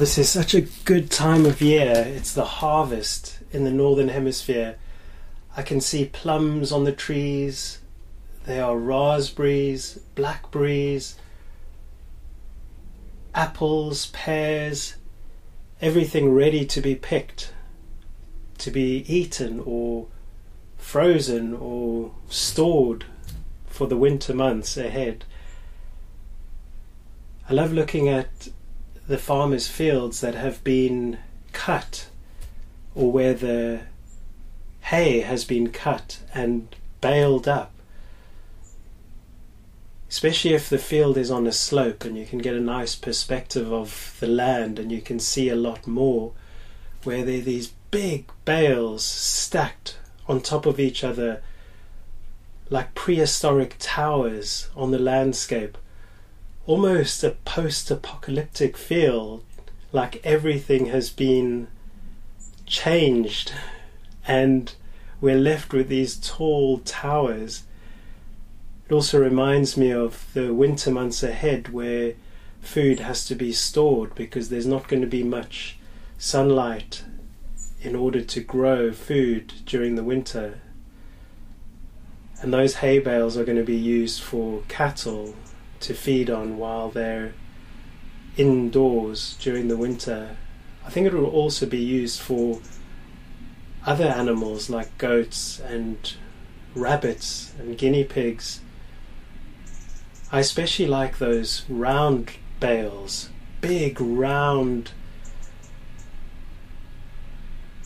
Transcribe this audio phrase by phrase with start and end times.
[0.00, 1.92] This is such a good time of year.
[1.92, 4.76] It's the harvest in the northern hemisphere.
[5.54, 7.80] I can see plums on the trees.
[8.46, 11.16] There are raspberries, blackberries,
[13.34, 14.94] apples, pears,
[15.82, 17.52] everything ready to be picked,
[18.56, 20.06] to be eaten or
[20.78, 23.04] frozen or stored
[23.66, 25.26] for the winter months ahead.
[27.50, 28.48] I love looking at
[29.10, 31.18] the farmers' fields that have been
[31.52, 32.06] cut
[32.94, 33.80] or where the
[34.82, 37.72] hay has been cut and baled up.
[40.08, 43.72] Especially if the field is on a slope and you can get a nice perspective
[43.72, 46.30] of the land and you can see a lot more,
[47.02, 51.42] where there are these big bales stacked on top of each other
[52.68, 55.76] like prehistoric towers on the landscape
[56.70, 59.42] almost a post apocalyptic feel,
[59.90, 61.66] like everything has been
[62.64, 63.52] changed
[64.24, 64.72] and
[65.20, 67.64] we're left with these tall towers.
[68.88, 72.14] It also reminds me of the winter months ahead where
[72.60, 75.76] food has to be stored because there's not going to be much
[76.18, 77.02] sunlight
[77.82, 80.60] in order to grow food during the winter.
[82.40, 85.34] And those hay bales are going to be used for cattle
[85.80, 87.32] to feed on while they're
[88.36, 90.36] indoors during the winter.
[90.84, 92.60] I think it will also be used for
[93.84, 96.14] other animals like goats and
[96.74, 98.60] rabbits and guinea pigs.
[100.32, 104.92] I especially like those round bales, big round.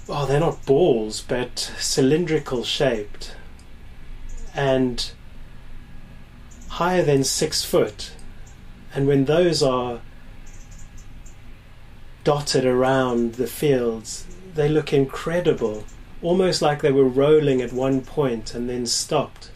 [0.09, 3.35] Oh, they're not balls, but cylindrical shaped.
[4.55, 5.11] And
[6.75, 8.11] higher than six foot.
[8.93, 10.01] And when those are
[12.25, 15.85] dotted around the fields, they look incredible,
[16.21, 19.53] almost like they were rolling at one point and then stopped.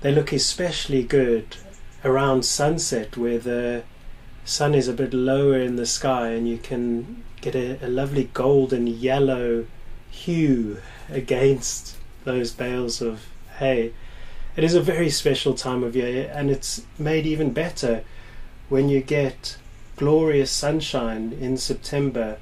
[0.00, 1.56] They look especially good
[2.02, 3.82] around sunset where the
[4.46, 8.30] sun is a bit lower in the sky and you can get a, a lovely
[8.32, 9.66] golden yellow
[10.10, 10.78] hue
[11.10, 13.26] against those bales of
[13.58, 13.92] hay.
[14.56, 18.02] It is a very special time of year, and it's made even better
[18.68, 19.56] when you get
[19.96, 22.38] glorious sunshine in September.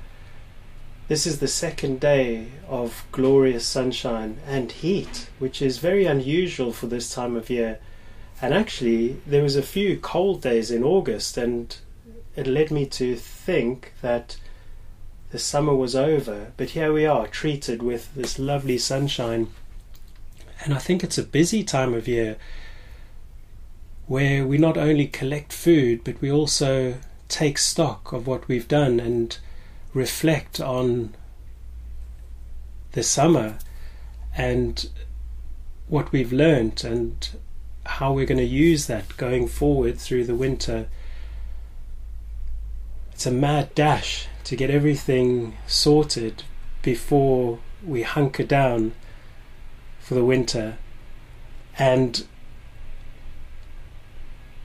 [1.09, 6.87] This is the second day of glorious sunshine and heat, which is very unusual for
[6.87, 7.79] this time of year.
[8.41, 11.77] And actually, there was a few cold days in August, and
[12.37, 14.39] it led me to think that
[15.31, 16.53] the summer was over.
[16.57, 19.49] But here we are, treated with this lovely sunshine
[20.69, 22.37] and I think it's a busy time of year
[24.07, 26.97] where we not only collect food, but we also
[27.27, 29.39] take stock of what we've done and
[29.95, 31.15] reflect on
[32.93, 33.57] the summer
[34.37, 34.91] and
[35.87, 37.31] what we've learnt and
[37.87, 40.87] how we're going to use that going forward through the winter.
[43.13, 46.43] It's a mad dash to get everything sorted
[46.83, 48.93] before we hunker down
[50.09, 50.79] for the winter,
[51.79, 52.27] and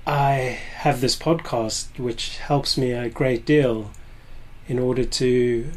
[0.08, 3.92] I have this podcast which helps me a great deal
[4.70, 5.70] in order to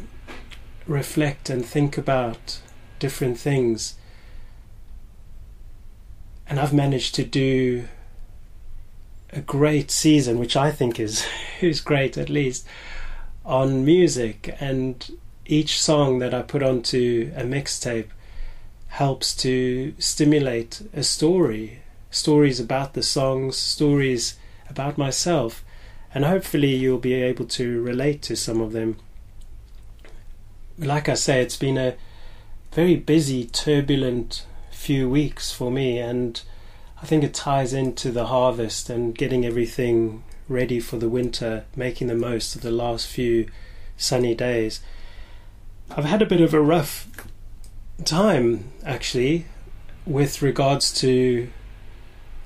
[0.85, 2.61] reflect and think about
[2.99, 3.95] different things.
[6.47, 7.89] And I've managed to do
[9.33, 11.25] a great season, which I think is
[11.59, 12.65] is great at least,
[13.45, 15.11] on music and
[15.45, 18.07] each song that I put onto a mixtape
[18.87, 24.37] helps to stimulate a story stories about the songs, stories
[24.69, 25.63] about myself,
[26.13, 28.97] and hopefully you'll be able to relate to some of them.
[30.77, 31.95] Like I say, it's been a
[32.73, 36.41] very busy, turbulent few weeks for me, and
[37.01, 42.07] I think it ties into the harvest and getting everything ready for the winter, making
[42.07, 43.47] the most of the last few
[43.97, 44.81] sunny days.
[45.89, 47.07] I've had a bit of a rough
[48.05, 49.45] time actually
[50.05, 51.49] with regards to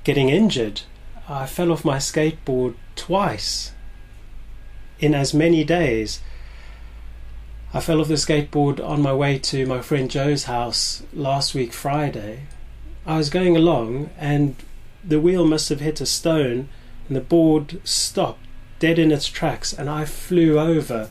[0.03, 0.81] getting injured.
[1.27, 3.71] I fell off my skateboard twice
[4.99, 6.21] in as many days.
[7.73, 11.73] I fell off the skateboard on my way to my friend Joe's house last week
[11.73, 12.41] Friday.
[13.05, 14.55] I was going along and
[15.03, 16.69] the wheel must have hit a stone
[17.07, 18.45] and the board stopped
[18.79, 21.09] dead in its tracks and I flew over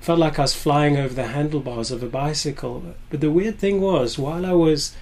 [0.00, 2.94] felt like I was flying over the handlebars of a bicycle.
[3.10, 4.94] But the weird thing was, while I was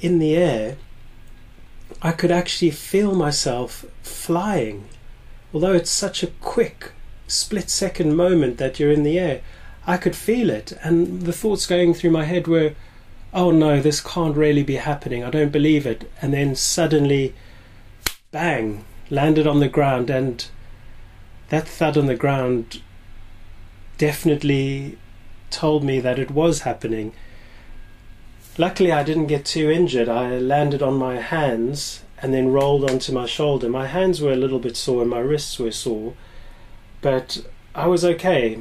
[0.00, 0.76] in the air,
[2.02, 4.88] I could actually feel myself flying.
[5.52, 6.92] Although it's such a quick
[7.26, 9.40] split second moment that you're in the air,
[9.86, 10.72] I could feel it.
[10.82, 12.74] And the thoughts going through my head were,
[13.32, 15.24] oh no, this can't really be happening.
[15.24, 16.10] I don't believe it.
[16.22, 17.34] And then suddenly,
[18.30, 20.10] bang, landed on the ground.
[20.10, 20.46] And
[21.48, 22.82] that thud on the ground
[23.98, 24.98] definitely
[25.50, 27.12] told me that it was happening.
[28.58, 30.08] Luckily, I didn't get too injured.
[30.08, 33.68] I landed on my hands and then rolled onto my shoulder.
[33.68, 36.14] My hands were a little bit sore and my wrists were sore,
[37.00, 37.44] but
[37.74, 38.60] I was okay.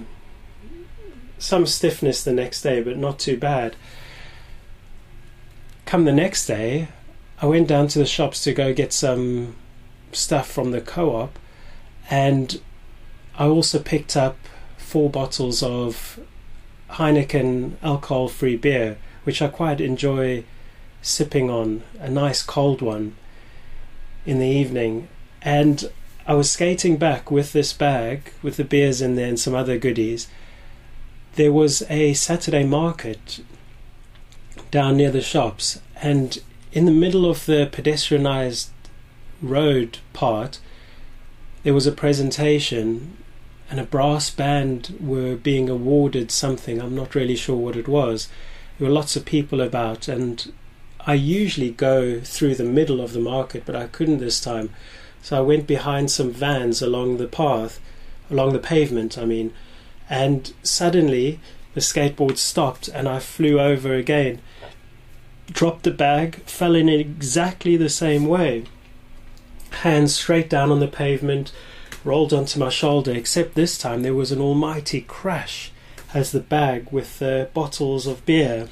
[1.37, 3.75] Some stiffness the next day, but not too bad.
[5.85, 6.87] Come the next day,
[7.41, 9.55] I went down to the shops to go get some
[10.11, 11.37] stuff from the co op,
[12.09, 12.59] and
[13.37, 14.37] I also picked up
[14.93, 16.19] four bottles of
[16.91, 20.43] Heineken alcohol free beer, which I quite enjoy
[21.01, 23.15] sipping on, a nice cold one
[24.23, 25.07] in the evening.
[25.41, 25.89] And
[26.27, 29.79] I was skating back with this bag with the beers in there and some other
[29.79, 30.27] goodies.
[31.37, 33.39] There was a Saturday market
[34.69, 36.37] down near the shops, and
[36.71, 38.69] in the middle of the pedestrianized
[39.41, 40.59] road part,
[41.63, 43.17] there was a presentation,
[43.69, 46.81] and a brass band were being awarded something.
[46.81, 48.27] I'm not really sure what it was.
[48.77, 50.51] There were lots of people about, and
[51.01, 54.69] I usually go through the middle of the market, but I couldn't this time.
[55.21, 57.79] So I went behind some vans along the path,
[58.29, 59.53] along the pavement, I mean,
[60.09, 61.39] and suddenly
[61.73, 64.41] the skateboard stopped and I flew over again.
[65.47, 68.65] Dropped the bag, fell in exactly the same way.
[69.81, 71.51] Hands straight down on the pavement,
[72.03, 75.71] rolled onto my shoulder, except this time there was an almighty crash
[76.13, 78.69] as the bag with the bottles of beer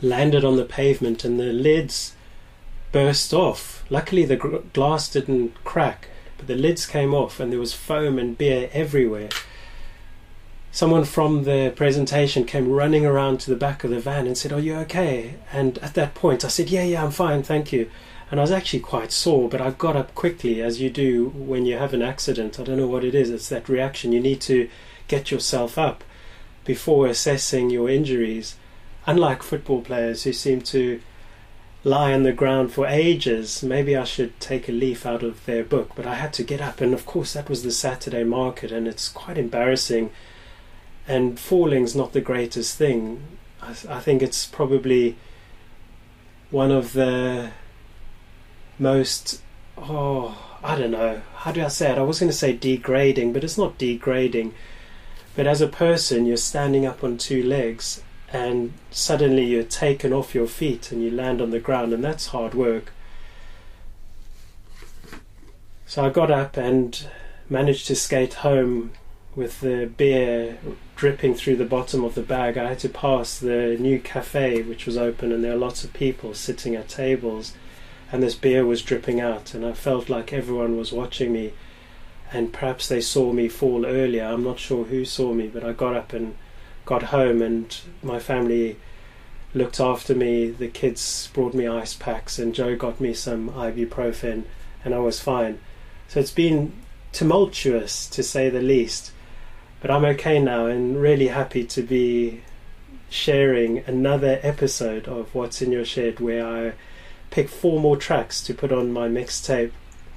[0.00, 2.14] landed on the pavement and the lids
[2.90, 3.84] burst off.
[3.90, 8.18] Luckily, the gr- glass didn't crack, but the lids came off and there was foam
[8.18, 9.28] and beer everywhere.
[10.70, 14.52] Someone from the presentation came running around to the back of the van and said,
[14.52, 15.34] Are you okay?
[15.52, 17.90] And at that point, I said, Yeah, yeah, I'm fine, thank you.
[18.32, 21.66] And I was actually quite sore, but I got up quickly, as you do when
[21.66, 22.58] you have an accident.
[22.58, 24.10] I don't know what it is, it's that reaction.
[24.10, 24.70] You need to
[25.06, 26.02] get yourself up
[26.64, 28.56] before assessing your injuries
[29.06, 31.02] unlike football players who seem to
[31.84, 35.62] lie on the ground for ages, maybe I should take a leaf out of their
[35.62, 35.90] book.
[35.94, 38.88] But I had to get up, and of course, that was the Saturday market, and
[38.88, 40.10] it's quite embarrassing.
[41.06, 43.24] And falling's not the greatest thing.
[43.60, 45.18] I, I think it's probably
[46.50, 47.50] one of the
[48.78, 49.42] most,
[49.76, 51.98] oh, I don't know, how do I say it?
[51.98, 54.54] I was going to say degrading, but it's not degrading.
[55.34, 58.02] But as a person, you're standing up on two legs
[58.32, 62.28] and suddenly you're taken off your feet and you land on the ground, and that's
[62.28, 62.92] hard work.
[65.86, 67.06] So I got up and
[67.50, 68.92] managed to skate home
[69.34, 70.58] with the beer
[70.96, 72.56] dripping through the bottom of the bag.
[72.56, 75.92] I had to pass the new cafe, which was open, and there were lots of
[75.92, 77.52] people sitting at tables,
[78.12, 81.54] and this beer was dripping out, and I felt like everyone was watching me.
[82.30, 84.24] And perhaps they saw me fall earlier.
[84.24, 86.36] I'm not sure who saw me, but I got up and
[86.84, 88.76] got home and my family
[89.54, 90.50] looked after me.
[90.50, 94.44] The kids brought me ice packs, and Joe got me some ibuprofen,
[94.84, 95.58] and I was fine.
[96.08, 96.72] So it's been
[97.12, 99.12] tumultuous to say the least,
[99.80, 102.42] but I'm okay now and really happy to be
[103.08, 106.72] sharing another episode of What's in Your Shed where I
[107.32, 109.72] pick four more tracks to put on my mixtape.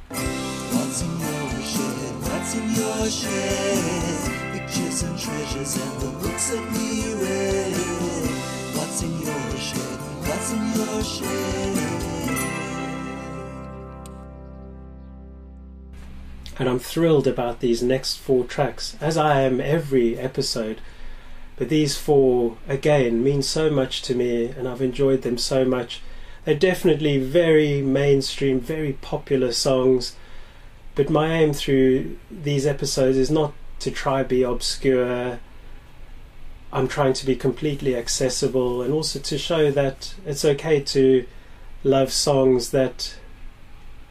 [0.09, 2.13] What's in your shed?
[2.21, 4.51] What's in your shed?
[4.51, 7.73] Pictures and treasures and the books read.
[8.75, 9.99] What's in your shed?
[10.27, 11.77] What's in your shed?
[16.59, 20.81] And I'm thrilled about these next four tracks, as I am every episode.
[21.55, 26.01] But these four, again, mean so much to me, and I've enjoyed them so much.
[26.45, 30.15] They're definitely very mainstream, very popular songs.
[30.93, 35.39] But my aim through these episodes is not to try be obscure
[36.75, 41.25] I'm trying to be completely accessible and also to show that it's okay to
[41.85, 43.15] love songs that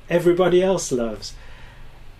[0.09, 1.35] everybody else loves.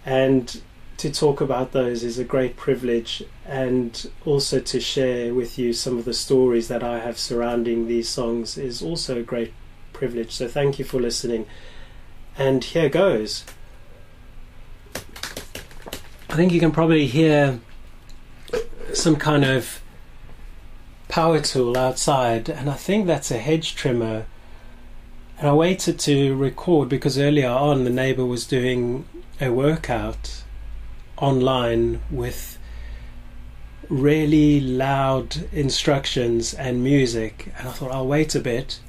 [0.05, 0.61] And
[0.99, 5.99] to talk about those is a great privilege, and also to share with you some
[5.99, 9.55] of the stories that I have surrounding these songs is also a great
[9.95, 10.33] privilege.
[10.33, 11.47] So, thank you for listening.
[12.37, 13.45] And here goes.
[16.29, 17.61] I think you can probably hear
[18.93, 19.81] some kind of
[21.09, 24.27] power tool outside, and I think that's a hedge trimmer.
[25.39, 29.07] And I waited to record because earlier on the neighbor was doing
[29.41, 30.43] a workout
[31.17, 32.59] online with
[33.89, 38.81] really loud instructions and music, and I thought I'll wait a bit.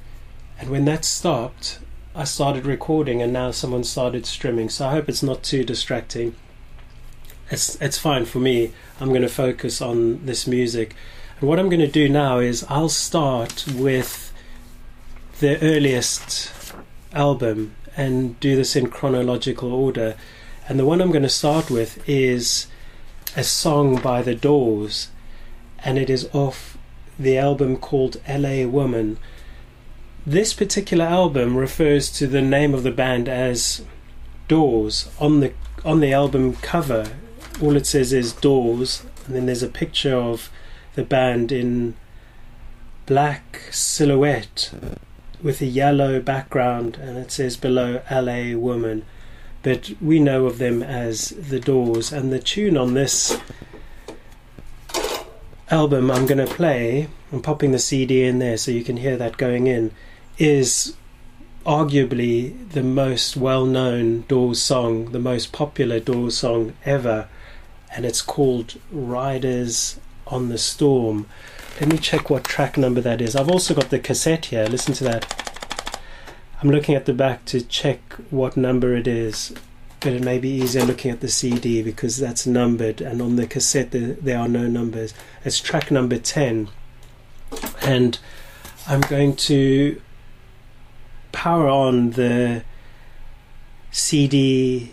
[0.58, 1.78] And when that stopped,
[2.14, 4.68] I started recording, and now someone started streaming.
[4.70, 6.34] So I hope it's not too distracting.
[7.50, 8.72] It's it's fine for me.
[9.00, 10.94] I'm going to focus on this music,
[11.38, 14.32] and what I'm going to do now is I'll start with
[15.40, 16.50] the earliest
[17.12, 20.16] album and do this in chronological order.
[20.68, 22.66] And the one I'm going to start with is
[23.36, 25.08] a song by The Doors,
[25.84, 26.76] and it is off
[27.18, 29.18] the album called LA Woman.
[30.28, 33.84] This particular album refers to the name of the band as
[34.48, 35.08] Doors.
[35.20, 35.52] On the
[35.84, 37.12] on the album cover,
[37.62, 40.50] all it says is Doors, and then there's a picture of
[40.96, 41.94] the band in
[43.06, 44.72] black silhouette
[45.40, 49.04] with a yellow background, and it says below LA Woman.
[49.62, 53.38] But we know of them as The Doors, and the tune on this
[55.70, 59.16] album I'm going to play, I'm popping the CD in there so you can hear
[59.16, 59.92] that going in,
[60.38, 60.96] is
[61.64, 67.28] arguably the most well known Doors song, the most popular Doors song ever,
[67.94, 71.26] and it's called Riders on the Storm.
[71.80, 73.36] Let me check what track number that is.
[73.36, 74.66] I've also got the cassette here.
[74.66, 76.00] Listen to that.
[76.62, 78.00] I'm looking at the back to check
[78.30, 79.52] what number it is,
[80.00, 83.46] but it may be easier looking at the CD because that's numbered, and on the
[83.46, 85.12] cassette there, there are no numbers.
[85.44, 86.68] It's track number 10,
[87.82, 88.18] and
[88.86, 90.00] I'm going to
[91.36, 92.64] power on the
[93.90, 94.90] CD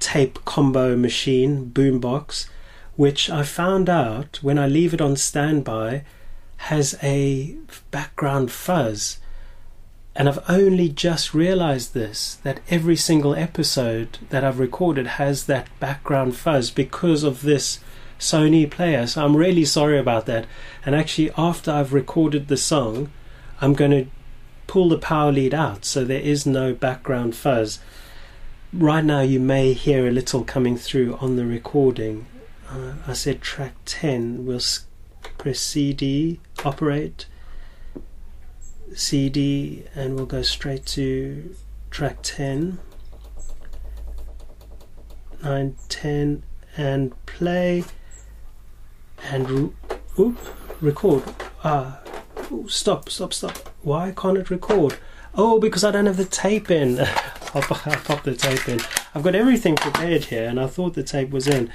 [0.00, 2.48] tape combo machine boombox,
[2.96, 6.02] which I found out when I leave it on standby
[6.56, 7.54] has a
[7.92, 9.18] background fuzz.
[10.16, 15.68] And I've only just realized this that every single episode that I've recorded has that
[15.78, 17.78] background fuzz because of this
[18.18, 19.06] Sony player.
[19.06, 20.46] So I'm really sorry about that.
[20.84, 23.12] And actually, after I've recorded the song,
[23.60, 24.06] I'm going to
[24.66, 27.78] pull the power lead out so there is no background fuzz.
[28.72, 32.26] Right now, you may hear a little coming through on the recording.
[32.68, 34.46] Uh, I said track 10.
[34.46, 34.60] We'll
[35.38, 37.26] press CD, operate,
[38.94, 41.54] CD, and we'll go straight to
[41.90, 42.78] track 10,
[45.42, 46.42] 9, 10,
[46.76, 47.84] and play,
[49.30, 49.72] and
[50.18, 50.38] oop,
[50.80, 51.22] record.
[51.62, 52.00] Ah,
[52.50, 53.73] ooh, stop, stop, stop.
[53.84, 54.96] Why can't it record?
[55.34, 57.00] Oh, because I don't have the tape in.
[57.54, 58.80] I'll, pop the tape in.
[59.14, 61.70] I've got everything prepared here, and I thought the tape was in.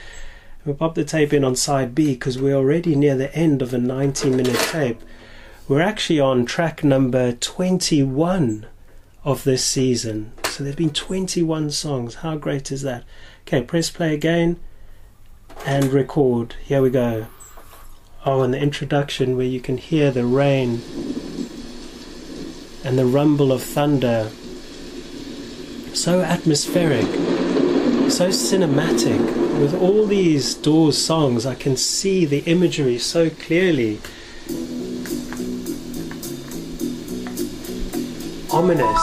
[0.66, 3.76] We'll pop the tape in on side B because we're already near the end of
[3.76, 5.02] a 90 minute tape.
[5.68, 8.66] We're actually on track number 21
[9.24, 10.34] of this season.
[10.46, 12.16] So there have been 21 songs.
[12.16, 13.04] How great is that?
[13.42, 14.60] Okay, press play again
[15.64, 16.56] and record.
[16.66, 17.28] Here we go.
[18.26, 20.82] Oh, and the introduction where you can hear the rain
[22.84, 24.30] and the rumble of thunder.
[25.94, 27.06] So atmospheric,
[28.10, 34.00] so cinematic with all these Doors songs, I can see the imagery so clearly.
[38.52, 39.02] Ominous.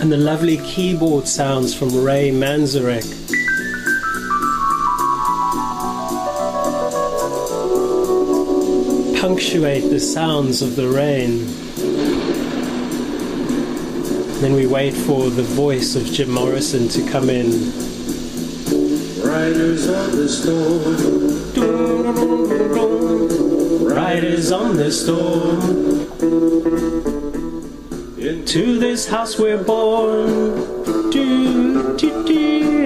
[0.00, 3.21] And the lovely keyboard sounds from Ray Manzarek.
[9.22, 11.46] Punctuate the sounds of the rain.
[14.40, 17.52] Then we wait for the voice of Jim Morrison to come in.
[19.24, 20.96] Riders on the storm.
[23.86, 25.60] Riders on the storm.
[28.18, 30.72] Into this house we're born.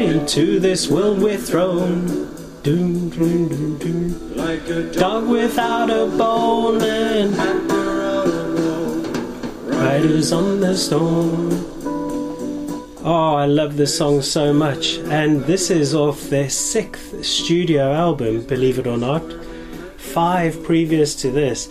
[0.03, 2.36] Into this world we're thrown.
[2.67, 4.37] Doom, doom, doom, doom.
[4.37, 7.33] Like a dog without a bone and
[9.71, 11.53] Riders on the Storm.
[13.05, 18.43] Oh, I love this song so much, and this is off their sixth studio album,
[18.43, 19.23] believe it or not.
[19.97, 21.69] Five previous to this.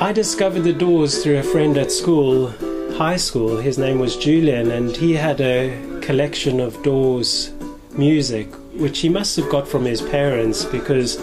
[0.00, 2.48] I discovered the Doors through a friend at school,
[2.94, 3.56] high school.
[3.56, 7.52] His name was Julian, and he had a collection of Doors
[7.96, 11.16] music, which he must have got from his parents because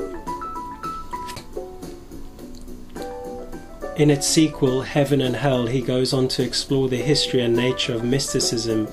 [3.97, 7.93] In its sequel, Heaven and Hell, he goes on to explore the history and nature
[7.93, 8.87] of mysticism,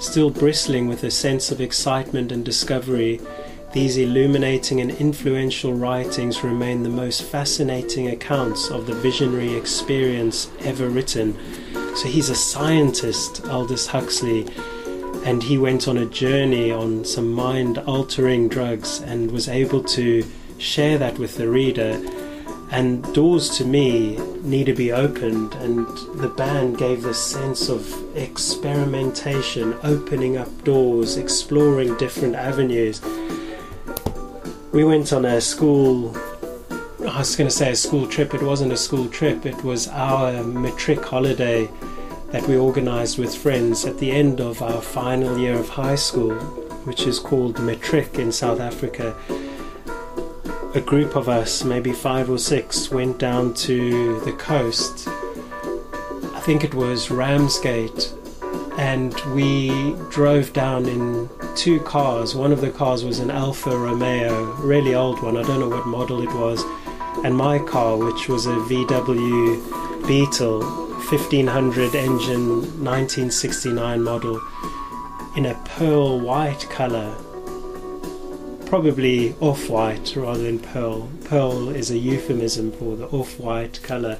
[0.00, 3.20] still bristling with a sense of excitement and discovery
[3.72, 10.88] these illuminating and influential writings remain the most fascinating accounts of the visionary experience ever
[10.88, 11.36] written.
[11.94, 14.46] So he's a scientist, Aldous Huxley,
[15.26, 20.24] and he went on a journey on some mind altering drugs and was able to
[20.56, 22.00] share that with the reader.
[22.70, 25.86] And doors to me need to be opened, and
[26.20, 33.00] the band gave this sense of experimentation, opening up doors, exploring different avenues
[34.72, 36.14] we went on a school
[37.00, 38.34] I was going to say a school trip.
[38.34, 39.46] It wasn't a school trip.
[39.46, 41.70] It was our matric holiday
[42.30, 46.34] that we organized with friends at the end of our final year of high school,
[46.84, 49.16] which is called matric in South Africa.
[50.74, 55.08] A group of us, maybe five or six, went down to the coast.
[55.08, 58.12] I think it was Ramsgate,
[58.76, 62.34] and we drove down in two cars.
[62.34, 65.38] One of the cars was an Alfa Romeo, really old one.
[65.38, 66.62] I don't know what model it was.
[67.24, 74.38] And my car, which was a VW Beetle 1500 engine 1969 model
[75.34, 77.16] in a pearl white color.
[78.68, 81.08] Probably off white rather than pearl.
[81.24, 84.18] Pearl is a euphemism for the off white color.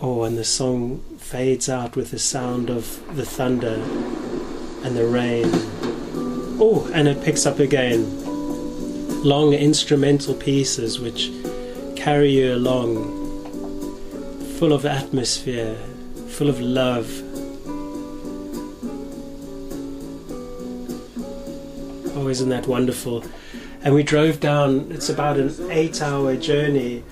[0.00, 3.74] Oh, and the song fades out with the sound of the thunder
[4.84, 5.48] and the rain.
[6.60, 8.04] Oh, and it picks up again.
[9.22, 11.30] Long instrumental pieces which
[11.94, 13.20] carry you along,
[14.58, 15.76] full of atmosphere,
[16.26, 17.31] full of love.
[22.22, 23.24] Oh, isn't that wonderful?
[23.82, 27.02] And we drove down, it's about an eight hour journey,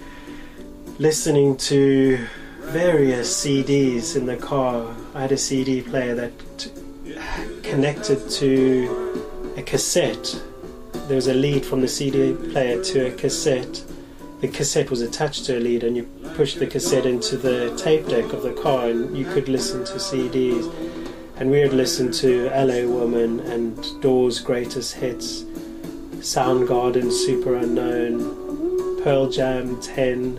[1.00, 2.24] listening to
[2.60, 4.94] various CDs in the car.
[5.12, 6.30] I had a CD player that
[7.64, 10.40] connected to a cassette.
[11.08, 13.84] There was a lead from the CD player to a cassette.
[14.42, 16.04] The cassette was attached to a lead, and you
[16.36, 19.94] pushed the cassette into the tape deck of the car, and you could listen to
[19.94, 20.72] CDs.
[21.40, 25.42] And we had listened to LA Woman and Doors' greatest hits,
[26.20, 30.38] Soundgarden, Superunknown, Pearl Jam 10,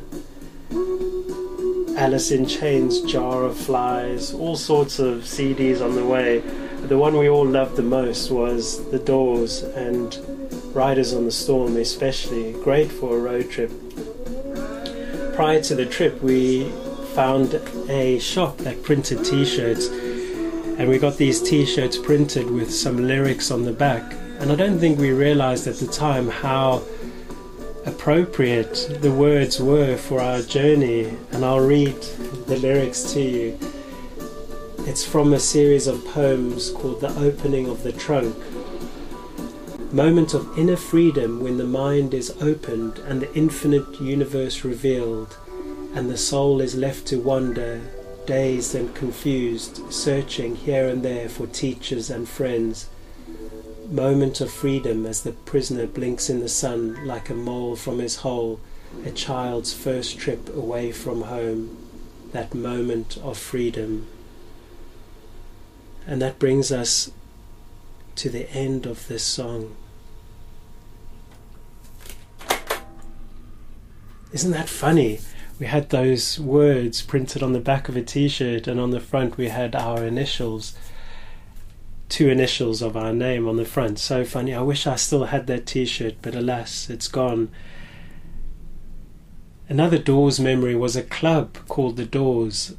[1.98, 6.42] Alice in Chains, Jar of Flies, all sorts of CDs on the way
[6.88, 10.18] the one we all loved the most was The Doors and
[10.76, 12.54] Riders on the Storm, especially.
[12.64, 13.72] Great for a road trip.
[15.36, 16.70] Prior to the trip, we
[17.14, 17.54] found
[17.88, 19.90] a shop that printed t shirts,
[20.82, 24.16] and we got these t shirts printed with some lyrics on the back.
[24.40, 26.82] And I don't think we realized at the time how
[27.86, 31.16] appropriate the words were for our journey.
[31.34, 32.02] And I'll read
[32.48, 33.60] the lyrics to you.
[34.88, 38.36] It's from a series of poems called The Opening of the Trunk.
[39.94, 45.38] Moment of inner freedom when the mind is opened and the infinite universe revealed,
[45.94, 47.82] and the soul is left to wander,
[48.26, 52.90] dazed and confused, searching here and there for teachers and friends.
[53.90, 58.18] Moment of freedom as the prisoner blinks in the sun like a mole from his
[58.18, 58.60] hole,
[59.06, 61.78] a child's first trip away from home.
[62.32, 64.08] That moment of freedom.
[66.08, 67.12] And that brings us
[68.16, 69.76] to the end of this song.
[74.32, 75.20] Isn't that funny?
[75.62, 79.00] We had those words printed on the back of a t shirt, and on the
[79.00, 80.76] front we had our initials.
[82.10, 84.00] two initials of our name on the front.
[84.00, 84.56] So funny.
[84.56, 87.52] I wish I still had that t shirt, but alas, it's gone.
[89.70, 92.76] Another Doors memory was a club called The Doors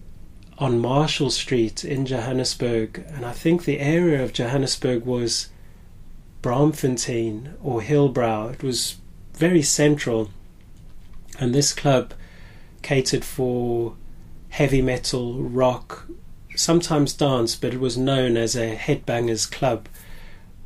[0.59, 3.05] on Marshall Street in Johannesburg.
[3.15, 5.51] And I think the area of Johannesburg was
[6.43, 8.55] Braamfontein or Hillbrow.
[8.55, 8.97] It was
[9.35, 10.31] very central.
[11.39, 12.15] And this club
[12.83, 13.97] catered for
[14.51, 16.07] heavy metal, rock,
[16.55, 19.89] sometimes dance, but it was known as a headbangers club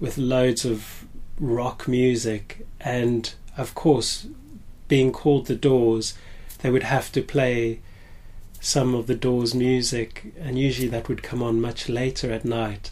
[0.01, 1.07] with loads of
[1.39, 2.67] rock music.
[2.81, 4.27] And of course,
[4.89, 6.15] being called the Doors,
[6.59, 7.81] they would have to play
[8.61, 12.91] some of the Doors music, and usually that would come on much later at night.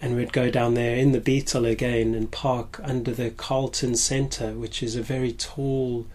[0.00, 4.52] And we'd go down there in the Beetle again and park under the Carlton Centre,
[4.52, 6.06] which is a very tall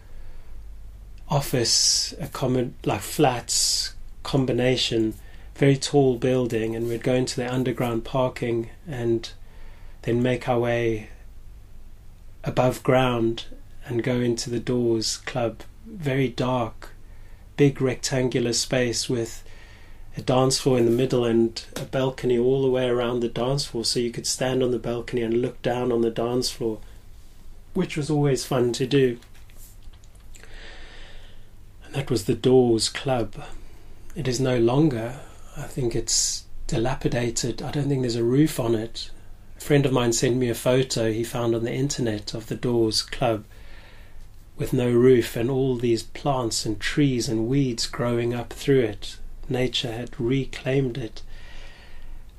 [1.30, 5.14] office, accommod- like flats combination,
[5.56, 6.76] very tall building.
[6.76, 9.30] And we'd go into the underground parking and
[10.04, 11.10] then make our way
[12.44, 13.46] above ground
[13.86, 15.62] and go into the Doors Club.
[15.86, 16.90] Very dark,
[17.56, 19.44] big rectangular space with
[20.18, 23.66] a dance floor in the middle and a balcony all the way around the dance
[23.66, 26.80] floor, so you could stand on the balcony and look down on the dance floor,
[27.74, 29.20] which was always fun to do.
[31.88, 33.36] And that was the Doors Club.
[34.14, 35.22] It is no longer.
[35.56, 37.62] I think it's dilapidated.
[37.62, 39.10] I don't think there's a roof on it.
[39.58, 42.56] A friend of mine sent me a photo he found on the internet of the
[42.56, 43.46] Doors Club
[44.58, 49.16] with no roof and all these plants and trees and weeds growing up through it.
[49.48, 51.22] Nature had reclaimed it.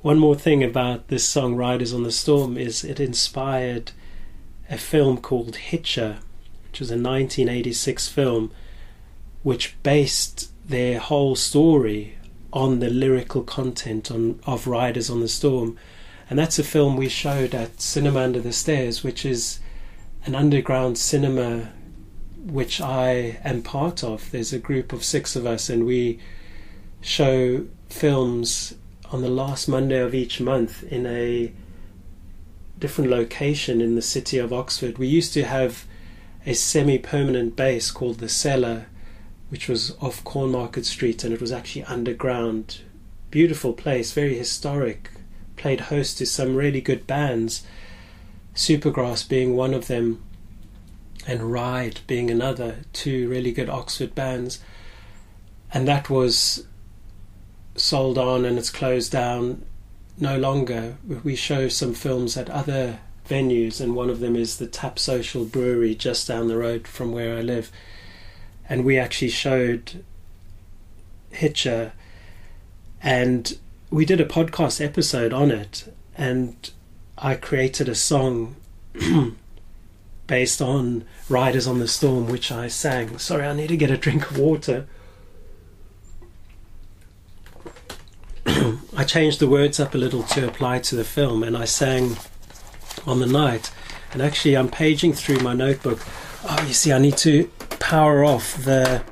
[0.03, 3.93] One more thing about this song, Riders on the Storm, is it inspired
[4.69, 6.19] a film called Hitcher,
[6.67, 8.51] which was a 1986 film
[9.43, 12.15] which based their whole story
[12.51, 15.77] on the lyrical content on, of Riders on the Storm.
[16.29, 19.59] And that's a film we showed at Cinema Under the Stairs, which is
[20.25, 21.69] an underground cinema
[22.37, 24.29] which I am part of.
[24.31, 26.19] There's a group of six of us, and we
[27.01, 28.75] show films
[29.11, 31.51] on the last Monday of each month in a
[32.77, 34.97] different location in the city of Oxford.
[34.97, 35.85] We used to have
[36.45, 38.87] a semi permanent base called the Cellar,
[39.49, 42.81] which was off Cornmarket Street, and it was actually underground.
[43.31, 45.11] Beautiful place, very historic.
[45.55, 47.65] Played host to some really good bands,
[48.55, 50.23] Supergrass being one of them
[51.27, 54.59] and Ride being another, two really good Oxford bands.
[55.71, 56.65] And that was
[57.75, 59.65] sold on and it's closed down
[60.17, 60.97] no longer.
[61.23, 65.45] We show some films at other venues, and one of them is the Tap Social
[65.45, 67.71] Brewery just down the road from where I live.
[68.69, 70.03] And we actually showed
[71.31, 71.91] Hitcher,
[73.01, 73.57] and
[73.89, 76.69] we did a podcast episode on it, and
[77.17, 78.55] I created a song
[80.27, 83.17] based on Riders on the Storm, which I sang.
[83.17, 84.85] Sorry, I need to get a drink of water.
[88.45, 92.17] I changed the words up a little to apply to the film, and I sang
[93.07, 93.71] on the night.
[94.11, 95.99] And actually, I'm paging through my notebook.
[96.43, 97.49] Oh, you see, I need to
[97.79, 99.03] power off the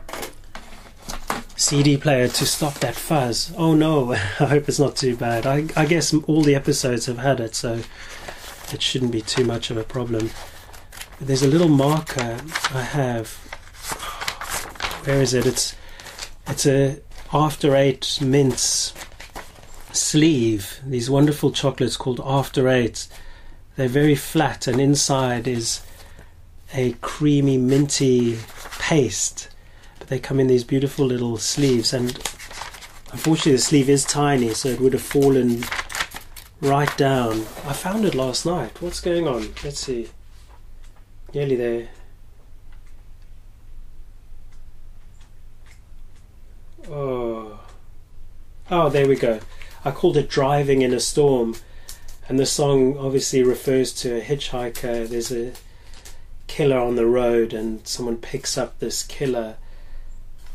[1.57, 3.53] CD player to stop that fuzz.
[3.57, 5.45] Oh no, I hope it's not too bad.
[5.45, 7.81] I, I guess all the episodes have had it, so
[8.71, 10.29] it shouldn't be too much of a problem.
[11.19, 12.39] There's a little marker
[12.73, 13.29] I have.
[15.05, 15.45] Where is it?
[15.45, 15.75] It's
[16.47, 16.99] it's a
[17.33, 18.93] after eight mints
[19.91, 20.79] sleeve.
[20.85, 23.07] These wonderful chocolates called after eight.
[23.75, 25.81] They're very flat, and inside is
[26.73, 28.37] a creamy minty
[28.79, 29.49] paste.
[29.99, 32.11] But they come in these beautiful little sleeves, and
[33.11, 35.63] unfortunately the sleeve is tiny, so it would have fallen
[36.61, 37.41] right down.
[37.65, 38.81] I found it last night.
[38.81, 39.53] What's going on?
[39.63, 40.09] Let's see.
[41.33, 41.89] Nearly there.
[46.89, 47.59] Oh.
[48.71, 49.39] Oh, there we go.
[49.85, 51.55] I called it Driving in a Storm.
[52.29, 55.07] And the song obviously refers to a hitchhiker.
[55.07, 55.53] There's a
[56.47, 59.57] killer on the road, and someone picks up this killer.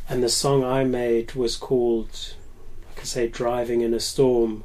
[0.09, 2.35] And the song I made was called,
[2.90, 4.64] I could say, Driving in a Storm.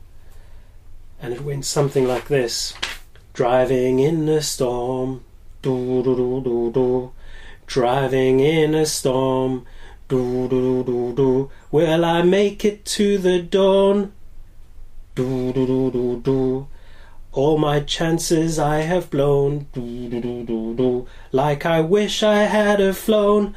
[1.21, 2.73] And it went something like this
[3.37, 5.23] Driving in a storm,
[5.61, 7.11] do do do do do.
[7.67, 9.63] Driving in a storm,
[10.07, 11.51] do do do do.
[11.69, 14.11] Will I make it to the dawn?
[15.13, 16.67] Do do do do do.
[17.37, 19.67] All my chances I have blown.
[21.31, 23.53] Like I wish I had a flown.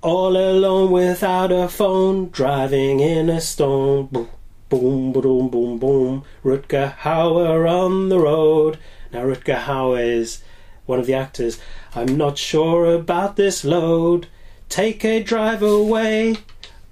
[0.00, 2.30] All alone without a phone.
[2.30, 4.06] Driving in a storm.
[4.06, 4.30] Boo,
[4.70, 6.24] Boom, boom, boom, boom.
[6.42, 8.78] Rutger Hauer on the road.
[9.12, 10.42] Now, Rutger Hauer is
[10.86, 11.60] one of the actors.
[11.94, 14.28] I'm not sure about this load.
[14.70, 16.38] Take a drive away.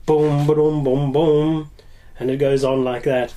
[0.05, 1.71] Boom, boom, boom, boom.
[2.21, 3.33] And it goes on like that.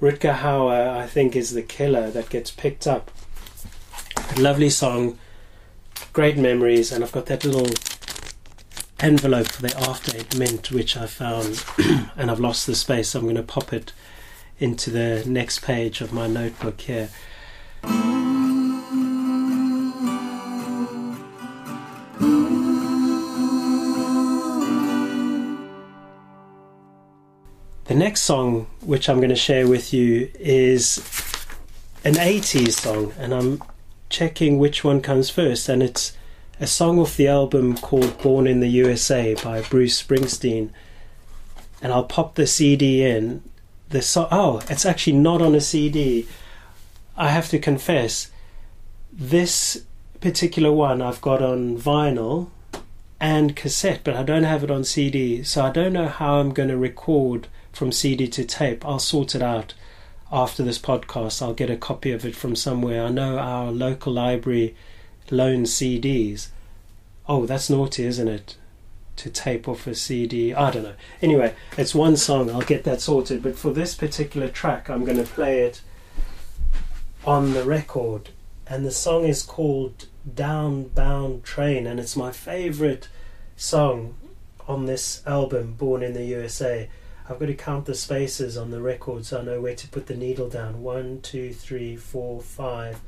[0.00, 3.10] Rutger Hauer, I think, is the killer that gets picked up.
[4.36, 5.18] Lovely song,
[6.12, 7.74] great memories, and I've got that little
[9.00, 11.64] envelope for the After Eight Mint, which I found,
[12.16, 13.92] and I've lost the space, so I'm going to pop it
[14.58, 17.08] into the next page of my notebook here.
[28.06, 30.98] Next song, which I'm going to share with you, is
[32.04, 33.60] an 80s song, and I'm
[34.08, 36.16] checking which one comes first, and it's
[36.60, 40.70] a song off the album called Born in the USA by Bruce Springsteen.
[41.82, 43.42] And I'll pop the CD in.
[43.88, 46.28] The so- oh, it's actually not on a CD.
[47.16, 48.30] I have to confess,
[49.12, 49.82] this
[50.20, 52.50] particular one I've got on vinyl
[53.18, 55.42] and cassette, but I don't have it on CD.
[55.42, 58.86] So I don't know how I'm going to record from CD to tape.
[58.86, 59.74] I'll sort it out
[60.32, 61.42] after this podcast.
[61.42, 63.04] I'll get a copy of it from somewhere.
[63.04, 64.74] I know our local library
[65.30, 66.48] loan CDs.
[67.28, 68.56] Oh, that's naughty, isn't it?
[69.16, 70.54] To tape off a CD.
[70.54, 70.94] I don't know.
[71.20, 72.50] Anyway, it's one song.
[72.50, 73.42] I'll get that sorted.
[73.42, 75.82] But for this particular track, I'm going to play it
[77.26, 78.30] on the record.
[78.66, 81.86] And the song is called Downbound Train.
[81.86, 83.08] And it's my favorite
[83.54, 84.14] song
[84.66, 86.88] on this album, Born in the USA.
[87.28, 90.06] I've got to count the spaces on the record so I know where to put
[90.06, 90.82] the needle down.
[90.82, 93.00] One, two, three, four, five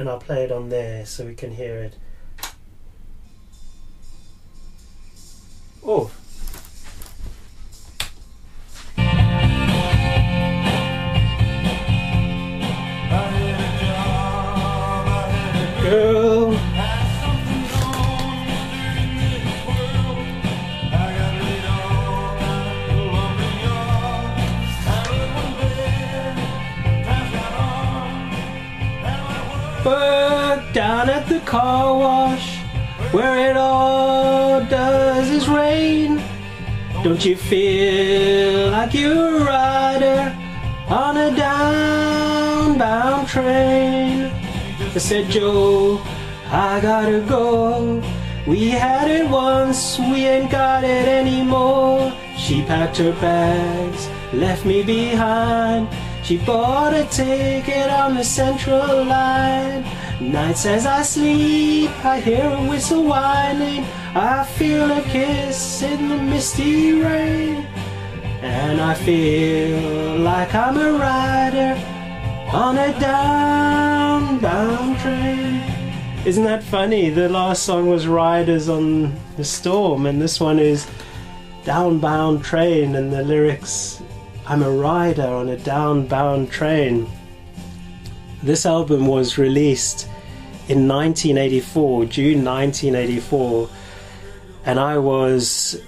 [0.00, 1.96] and I'll play it on there so we can hear it.
[5.84, 6.10] Oh.
[15.82, 16.29] Girl.
[31.50, 32.60] Car wash
[33.10, 36.22] where it all does is rain.
[37.02, 40.20] Don't you feel like you're a rider
[40.88, 44.30] on a downbound train?
[44.94, 46.00] I said, Joe,
[46.46, 48.00] I gotta go.
[48.46, 52.12] We had it once, we ain't got it anymore.
[52.38, 55.88] She packed her bags, left me behind.
[56.22, 59.84] She bought a ticket on the central line.
[60.20, 63.86] Nights as I sleep, I hear a whistle whining.
[64.14, 67.66] I feel a kiss in the misty rain.
[68.42, 71.74] And I feel like I'm a rider
[72.52, 75.62] on a downbound train.
[76.26, 77.08] Isn't that funny?
[77.08, 80.86] The last song was Riders on the Storm, and this one is
[81.64, 84.02] Downbound Train, and the lyrics
[84.46, 87.08] I'm a rider on a downbound train.
[88.42, 90.09] This album was released
[90.70, 93.68] in 1984, June 1984,
[94.64, 95.82] and I was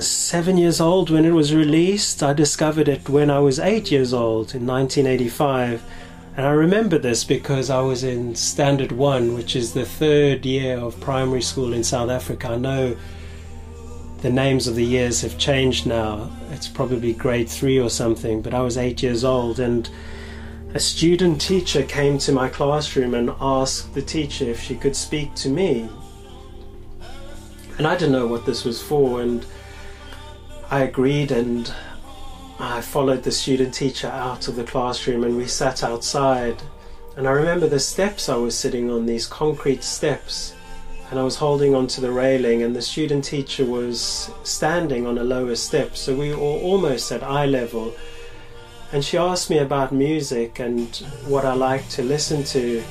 [0.00, 2.24] seven years old when it was released.
[2.24, 5.80] I discovered it when I was eight years old in 1985.
[6.36, 10.76] And I remember this because I was in Standard 1, which is the third year
[10.78, 12.48] of primary school in South Africa.
[12.48, 12.96] I know
[14.22, 16.32] the names of the years have changed now.
[16.50, 19.88] It's probably grade three or something, but I was eight years old, and
[20.76, 25.34] a student teacher came to my classroom and asked the teacher if she could speak
[25.34, 25.88] to me.
[27.78, 29.46] And I didn't know what this was for, and
[30.70, 31.72] I agreed, and
[32.58, 36.60] I followed the student teacher out of the classroom, and we sat outside.
[37.16, 40.52] And I remember the steps I was sitting on, these concrete steps
[41.10, 45.24] and I was holding onto the railing, and the student teacher was standing on a
[45.24, 47.94] lower step, so we were almost at eye level.
[48.92, 50.94] And she asked me about music and
[51.26, 52.82] what I liked to listen to,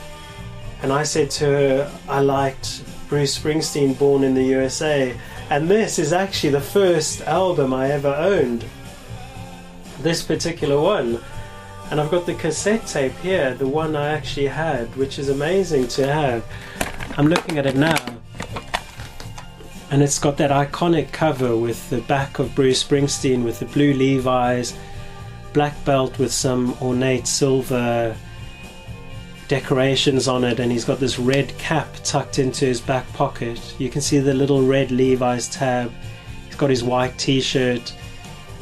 [0.82, 5.18] and I said to her, I liked Bruce Springsteen, Born in the USA,
[5.50, 8.66] and this is actually the first album I ever owned.
[10.02, 11.20] This particular one.
[11.92, 15.88] And I've got the cassette tape here, the one I actually had, which is amazing
[15.90, 16.44] to have.
[17.18, 18.04] I'm looking at it now.
[19.92, 23.94] And it's got that iconic cover with the back of Bruce Springsteen with the blue
[23.94, 24.76] Levi's,
[25.56, 28.14] black belt with some ornate silver
[29.48, 33.74] decorations on it, and he's got this red cap tucked into his back pocket.
[33.80, 35.94] You can see the little red Levi's tab.
[36.46, 37.96] He's got his white t shirt,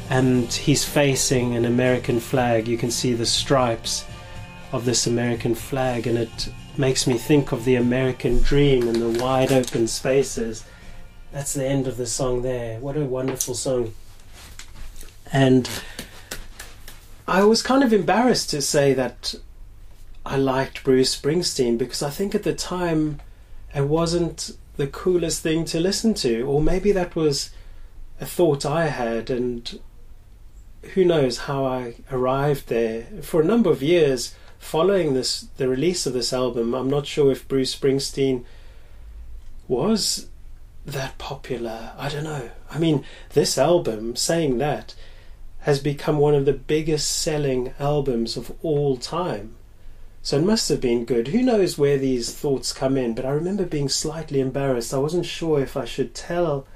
[0.08, 2.68] and he's facing an American flag.
[2.68, 4.04] You can see the stripes
[4.70, 9.20] of this American flag, and it makes me think of the American dream and the
[9.20, 10.64] wide open spaces.
[11.32, 12.78] That's the end of the song there.
[12.78, 13.94] What a wonderful song.
[15.32, 15.68] And
[17.26, 19.34] I was kind of embarrassed to say that
[20.26, 23.20] I liked Bruce Springsteen because I think at the time
[23.74, 27.50] it wasn't the coolest thing to listen to, or maybe that was
[28.20, 29.78] a thought I had, and
[30.94, 33.06] who knows how I arrived there.
[33.22, 37.30] For a number of years following this, the release of this album, I'm not sure
[37.30, 38.44] if Bruce Springsteen
[39.66, 40.28] was
[40.84, 41.92] that popular.
[41.96, 42.50] I don't know.
[42.70, 44.94] I mean, this album, saying that,
[45.64, 49.54] has become one of the biggest selling albums of all time.
[50.22, 51.28] So it must have been good.
[51.28, 54.92] Who knows where these thoughts come in, but I remember being slightly embarrassed.
[54.92, 56.66] I wasn't sure if I should tell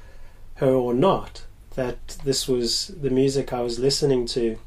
[0.57, 4.59] her or not that this was the music I was listening to.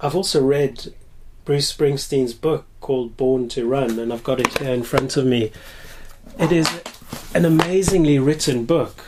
[0.00, 0.94] I've also read
[1.44, 5.26] Bruce Springsteen's book called Born to Run, and I've got it here in front of
[5.26, 5.50] me.
[6.38, 6.68] It is
[7.34, 9.04] an amazingly written book,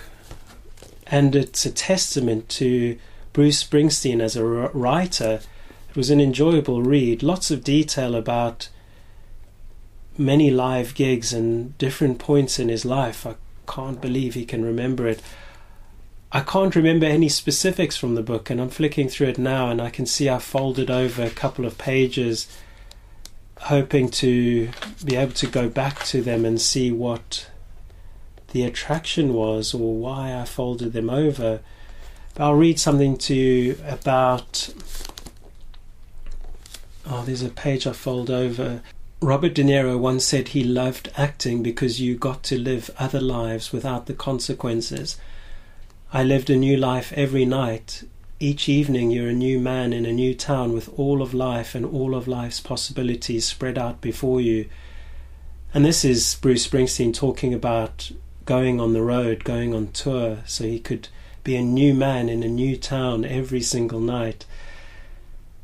[1.11, 2.99] and it's a testament to
[3.33, 5.41] Bruce Springsteen as a writer.
[5.89, 8.69] It was an enjoyable read, lots of detail about
[10.17, 13.27] many live gigs and different points in his life.
[13.27, 13.35] I
[13.67, 15.21] can't believe he can remember it.
[16.33, 19.83] I can't remember any specifics from the book, and I'm flicking through it now, and
[19.83, 22.47] I can see I folded over a couple of pages,
[23.63, 24.71] hoping to
[25.05, 27.49] be able to go back to them and see what
[28.51, 31.61] the attraction was or why I folded them over.
[32.35, 34.73] But I'll read something to you about.
[37.07, 38.83] Oh, there's a page I fold over.
[39.23, 43.73] Robert De Niro once said he loved acting because you got to live other lives
[43.73, 45.19] without the consequences.
[46.13, 48.05] I lived a new life every night.
[48.39, 51.85] Each evening, you're a new man in a new town with all of life and
[51.85, 54.67] all of life's possibilities spread out before you.
[55.75, 58.11] And this is Bruce Springsteen talking about
[58.51, 61.07] going on the road, going on tour, so he could
[61.45, 64.45] be a new man in a new town every single night.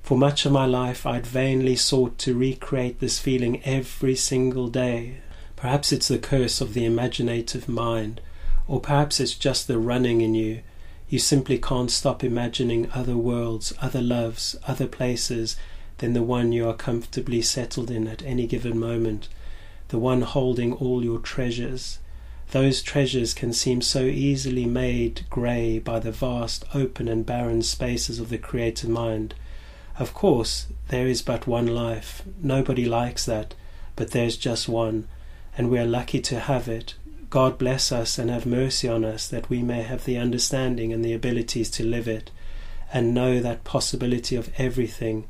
[0.04, 5.16] For much of my life, I'd vainly sought to recreate this feeling every single day.
[5.56, 8.20] Perhaps it's the curse of the imaginative mind,
[8.68, 10.60] or perhaps it's just the running in you.
[11.08, 15.56] You simply can't stop imagining other worlds, other loves, other places
[15.98, 19.28] than the one you are comfortably settled in at any given moment,
[19.88, 21.98] the one holding all your treasures.
[22.52, 28.20] Those treasures can seem so easily made grey by the vast, open, and barren spaces
[28.20, 29.34] of the creative mind.
[29.98, 32.22] Of course, there is but one life.
[32.40, 33.54] Nobody likes that,
[33.96, 35.08] but there's just one,
[35.58, 36.94] and we are lucky to have it.
[37.30, 41.04] God bless us and have mercy on us that we may have the understanding and
[41.04, 42.30] the abilities to live it,
[42.92, 45.26] and know that possibility of everything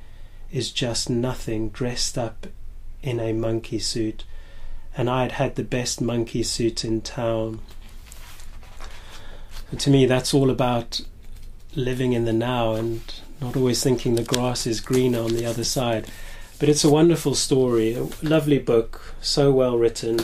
[0.53, 2.47] is just nothing dressed up
[3.03, 4.25] in a monkey suit.
[4.97, 7.61] And I had had the best monkey suit in town.
[9.77, 11.01] To me, that's all about
[11.75, 13.03] living in the now and
[13.41, 16.07] not always thinking the grass is greener on the other side.
[16.59, 20.21] But it's a wonderful story, a lovely book, so well written.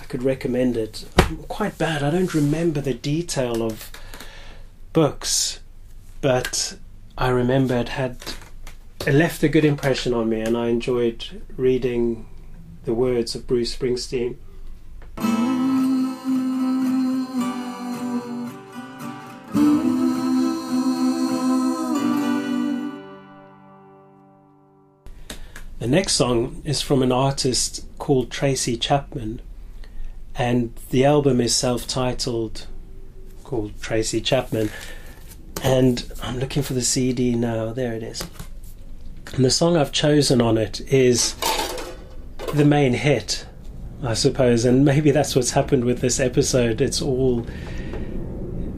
[0.00, 1.04] I could recommend it.
[1.18, 3.90] I'm quite bad, I don't remember the detail of
[4.94, 5.60] books,
[6.22, 6.78] but
[7.18, 8.16] I remember it had
[9.06, 12.26] it left a good impression on me, and I enjoyed reading
[12.88, 14.36] the words of Bruce Springsteen.
[25.78, 29.42] The next song is from an artist called Tracy Chapman,
[30.34, 32.66] and the album is self titled,
[33.44, 34.70] called Tracy Chapman.
[35.62, 38.24] And I'm looking for the CD now, there it is.
[39.34, 41.34] And the song I've chosen on it is
[42.54, 43.46] the main hit,
[44.02, 46.80] I suppose, and maybe that's what's happened with this episode.
[46.80, 47.46] It's all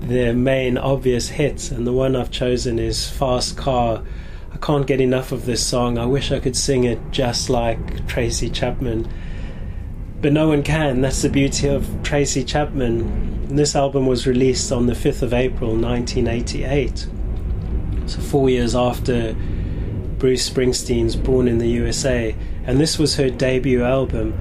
[0.00, 4.02] the main obvious hits, and the one I've chosen is Fast Car
[4.52, 5.96] I can't get enough of this song.
[5.96, 9.08] I wish I could sing it just like Tracy Chapman.
[10.20, 11.00] But no one can.
[11.00, 13.54] That's the beauty of Tracy Chapman.
[13.54, 17.06] This album was released on the 5th of April 1988.
[18.06, 19.34] So, four years after
[20.20, 22.36] Bruce Springsteen's Born in the USA.
[22.64, 24.34] And this was her debut album.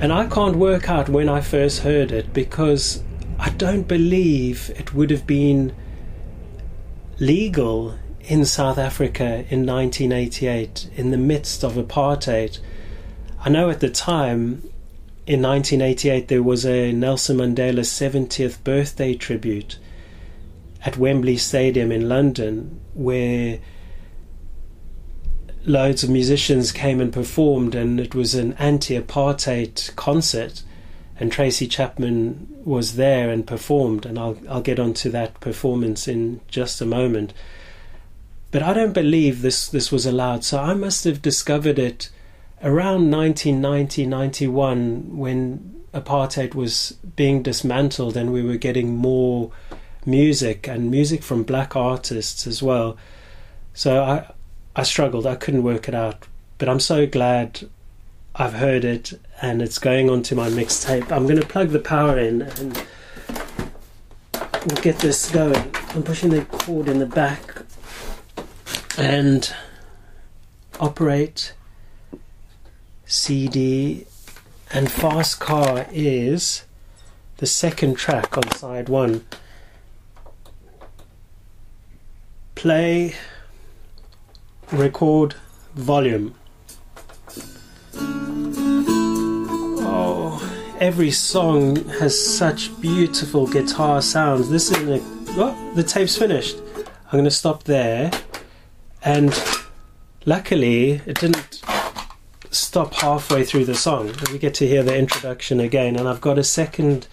[0.00, 3.02] And I can't work out when I first heard it because
[3.38, 5.74] I don't believe it would have been
[7.20, 12.58] legal in South Africa in 1988 in the midst of apartheid.
[13.38, 14.68] I know at the time
[15.26, 19.78] in 1988 there was a Nelson Mandela 70th birthday tribute
[20.84, 23.60] at Wembley Stadium in London where
[25.66, 30.62] loads of musicians came and performed and it was an anti-apartheid concert
[31.18, 36.40] and Tracy Chapman was there and performed and I'll I'll get onto that performance in
[36.48, 37.32] just a moment.
[38.50, 42.10] But I don't believe this this was allowed so I must have discovered it
[42.62, 49.52] around 1990 91 when apartheid was being dismantled and we were getting more
[50.04, 52.96] music and music from black artists as well.
[53.72, 54.33] So I
[54.76, 55.26] I struggled.
[55.26, 56.26] I couldn't work it out.
[56.58, 57.68] But I'm so glad
[58.34, 61.10] I've heard it and it's going onto my mixtape.
[61.12, 62.86] I'm going to plug the power in and
[64.66, 65.74] we'll get this going.
[65.90, 67.62] I'm pushing the cord in the back
[68.98, 69.52] and
[70.80, 71.52] operate
[73.06, 74.06] CD,
[74.72, 76.64] and Fast Car is
[77.36, 79.24] the second track on side one.
[82.54, 83.14] Play,
[84.72, 85.34] record,
[85.74, 86.34] volume.
[89.86, 94.50] Oh, every song has such beautiful guitar sounds.
[94.50, 95.00] This is a.
[95.36, 96.56] Oh, the tape's finished.
[97.06, 98.10] I'm going to stop there.
[99.02, 99.38] And
[100.24, 101.62] luckily, it didn't
[102.50, 104.12] stop halfway through the song.
[104.32, 107.06] We get to hear the introduction again, and I've got a second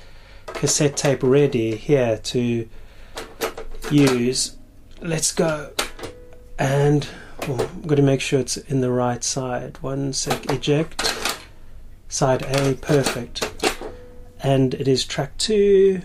[0.47, 2.69] cassette tape ready here to
[3.89, 4.55] use.
[5.01, 5.71] Let's go.
[6.57, 7.07] And
[7.43, 9.77] I'm going to make sure it's in the right side.
[9.81, 11.09] One sec, eject.
[12.07, 13.51] Side A, perfect.
[14.43, 16.01] And it is track two.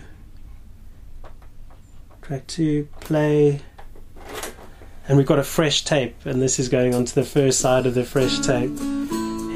[2.22, 3.60] Track two, play.
[5.08, 7.94] And we've got a fresh tape, and this is going onto the first side of
[7.94, 8.76] the fresh tape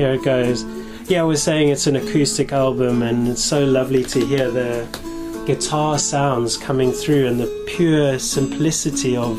[0.01, 0.65] here it goes.
[1.11, 4.89] Yeah, I was saying it's an acoustic album, and it's so lovely to hear the
[5.47, 9.37] guitar sounds coming through and the pure simplicity of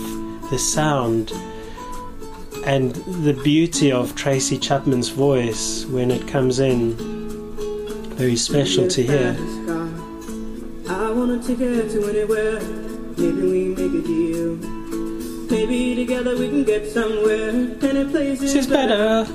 [0.51, 1.31] the sound
[2.65, 2.93] and
[3.25, 6.95] the beauty of Tracy Chapman's voice when it comes in.
[8.15, 9.35] Very special to hear.
[10.87, 12.59] I take her to anywhere.
[13.17, 14.55] Maybe we make a deal.
[15.49, 17.49] Maybe together we can get somewhere.
[17.49, 19.25] Any place is better.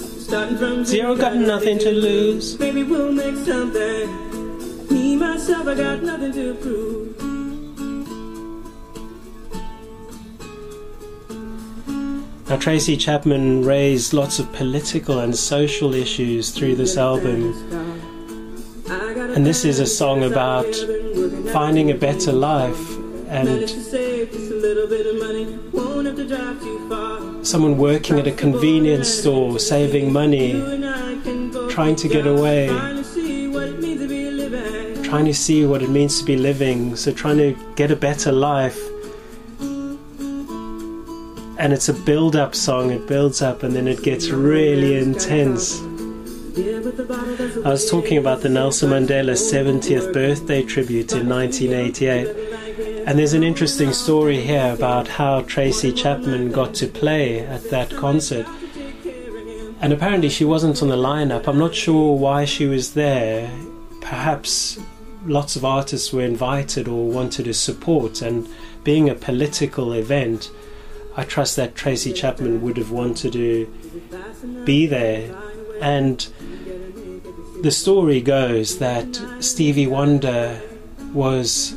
[0.00, 2.58] Starting from zero, got nothing to lose.
[2.58, 4.88] Maybe we'll make something.
[4.90, 7.05] Me, myself, I got nothing to prove.
[12.48, 17.52] Now, Tracy Chapman raised lots of political and social issues through this album.
[19.34, 20.72] And this is a song about
[21.52, 22.78] finding a better life
[23.26, 23.68] and
[27.44, 30.52] someone working at a convenience store, saving money,
[31.68, 33.02] trying to get away, trying
[35.24, 38.80] to see what it means to be living, so trying to get a better life.
[41.58, 45.80] And it's a build up song, it builds up and then it gets really intense.
[47.64, 52.56] I was talking about the Nelson Mandela 70th birthday tribute in 1988
[53.06, 57.88] and there's an interesting story here about how Tracy Chapman got to play at that
[57.90, 58.46] concert.
[59.80, 61.46] And apparently she wasn't on the lineup.
[61.46, 63.48] I'm not sure why she was there.
[64.00, 64.80] Perhaps
[65.24, 68.22] lots of artists were invited or wanted to support.
[68.22, 68.48] And
[68.82, 70.50] being a political event,
[71.16, 73.66] I trust that Tracy Chapman would have wanted to
[74.64, 75.34] be there.
[75.80, 76.26] And
[77.62, 80.60] the story goes that Stevie Wonder
[81.12, 81.76] was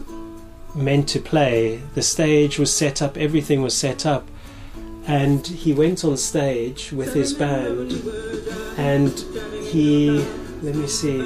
[0.75, 1.81] meant to play.
[1.95, 4.27] The stage was set up, everything was set up,
[5.07, 7.93] and he went on stage with his band,
[8.77, 9.17] and
[9.71, 10.19] he,
[10.61, 11.21] let me see,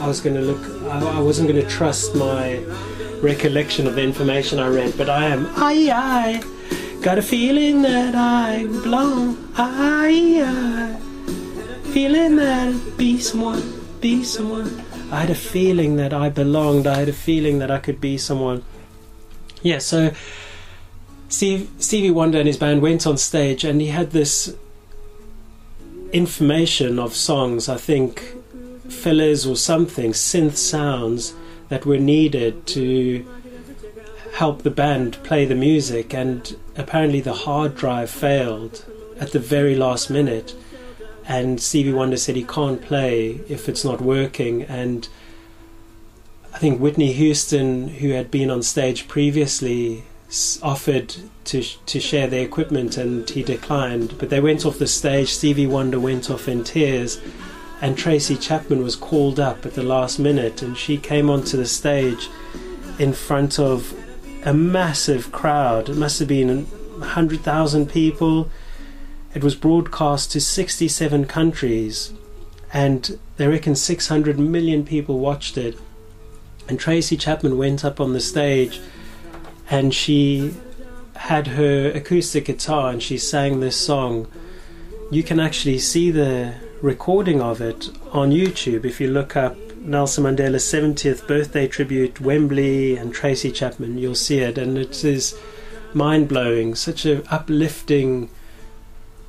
[0.00, 2.56] I was going to look, I, I wasn't going to trust my
[3.20, 6.59] recollection of the information I read, but I am, I, I,
[7.00, 11.00] got a feeling that I belong, I, I,
[11.92, 13.62] feeling that be someone,
[14.00, 14.84] be someone.
[15.10, 16.86] I had a feeling that I belonged.
[16.86, 18.62] I had a feeling that I could be someone.
[19.62, 20.12] Yeah, so
[21.28, 24.54] Steve, Stevie Wonder and his band went on stage and he had this
[26.12, 28.34] information of songs, I think
[28.90, 31.34] fillers or something, synth sounds
[31.70, 33.24] that were needed to
[34.34, 36.14] help the band play the music.
[36.14, 38.84] And apparently the hard drive failed
[39.18, 40.54] at the very last minute
[41.30, 44.62] and Stevie Wonder said he can't play if it's not working.
[44.62, 45.08] And
[46.52, 50.02] I think Whitney Houston, who had been on stage previously,
[50.60, 51.14] offered
[51.44, 54.16] to to share their equipment, and he declined.
[54.18, 55.28] But they went off the stage.
[55.28, 57.20] Stevie Wonder went off in tears,
[57.80, 61.66] and Tracy Chapman was called up at the last minute, and she came onto the
[61.66, 62.28] stage
[62.98, 63.94] in front of
[64.44, 65.88] a massive crowd.
[65.88, 68.50] It must have been 100,000 people.
[69.34, 72.12] It was broadcast to 67 countries,
[72.72, 75.78] and they reckon 600 million people watched it.
[76.68, 78.80] And Tracy Chapman went up on the stage
[79.68, 80.54] and she
[81.14, 84.26] had her acoustic guitar and she sang this song.
[85.10, 90.24] You can actually see the recording of it on YouTube if you look up Nelson
[90.24, 95.38] Mandela's 70th birthday tribute, Wembley and Tracy Chapman, you'll see it, and it is
[95.94, 98.28] mind blowing, such an uplifting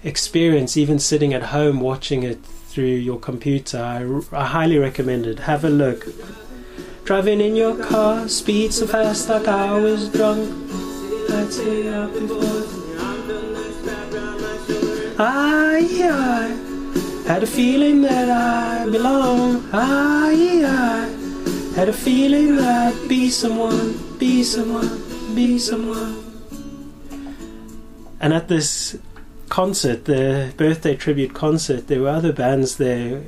[0.04, 3.80] experience, even sitting at home watching it through your computer.
[3.80, 5.40] I, I highly recommend it.
[5.40, 6.06] Have a look.
[7.06, 10.50] Driving in your car, speed so fast like I was drunk.
[11.30, 12.82] I'd say up before.
[15.24, 16.71] I, I
[17.34, 19.64] had a feeling that I belong.
[19.72, 26.26] I, I had a feeling that be someone, be someone, be someone.
[28.20, 28.98] And at this
[29.48, 33.24] concert, the birthday tribute concert, there were other bands there.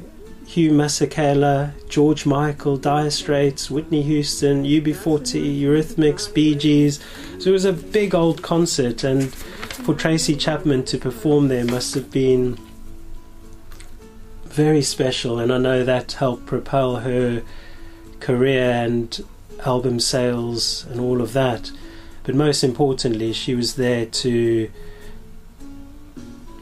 [0.48, 7.00] Hugh Masekela, George Michael, Dire Straits, Whitney Houston, UB40, Eurythmics, Bee Gees.
[7.40, 11.94] So it was a big old concert, and for Tracy Chapman to perform there must
[11.94, 12.58] have been
[14.54, 17.44] very special, and I know that helped propel her
[18.20, 19.24] career and
[19.66, 21.72] album sales and all of that.
[22.24, 24.70] But most importantly, she was there to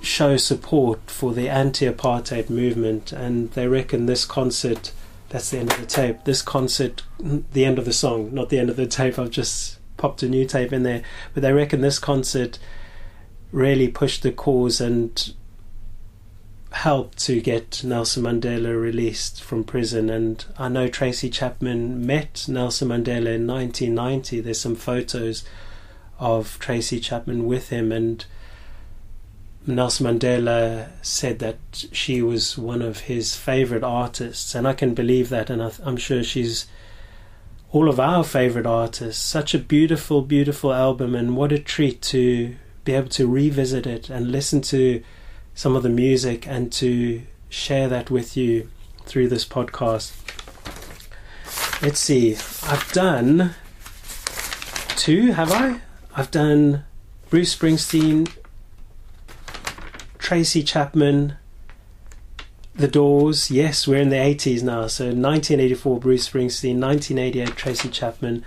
[0.01, 4.91] show support for the anti apartheid movement, and they reckon this concert
[5.29, 6.23] that's the end of the tape.
[6.25, 9.17] This concert, the end of the song, not the end of the tape.
[9.17, 12.59] I've just popped a new tape in there, but they reckon this concert
[13.51, 15.33] really pushed the cause and
[16.71, 20.09] helped to get Nelson Mandela released from prison.
[20.09, 24.41] And I know Tracy Chapman met Nelson Mandela in 1990.
[24.41, 25.43] There's some photos
[26.19, 28.23] of Tracy Chapman with him, and
[29.65, 31.57] Nelson Mandela said that
[31.91, 35.97] she was one of his favorite artists, and I can believe that, and I, I'm
[35.97, 36.67] sure she's
[37.71, 39.21] all of our favorite artists.
[39.21, 42.55] Such a beautiful, beautiful album, and what a treat to
[42.85, 45.03] be able to revisit it and listen to
[45.61, 48.67] some of the music and to share that with you
[49.05, 50.11] through this podcast.
[51.83, 52.33] Let's see,
[52.63, 53.53] I've done
[54.95, 55.79] two, have I?
[56.15, 56.83] I've done
[57.29, 58.31] Bruce Springsteen,
[60.17, 61.35] Tracy Chapman,
[62.73, 63.51] The Doors.
[63.51, 64.87] Yes, we're in the 80s now.
[64.87, 68.43] So 1984, Bruce Springsteen, 1988, Tracy Chapman,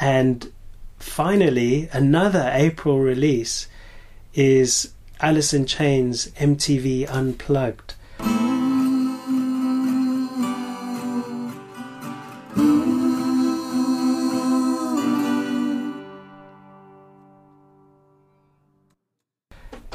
[0.00, 0.50] and
[0.98, 3.68] finally, another April release
[4.32, 7.94] is Alice in Chains MTV Unplugged.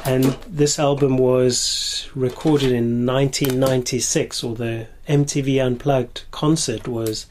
[0.04, 7.26] And this album was recorded in 1996, or the MTV Unplugged concert was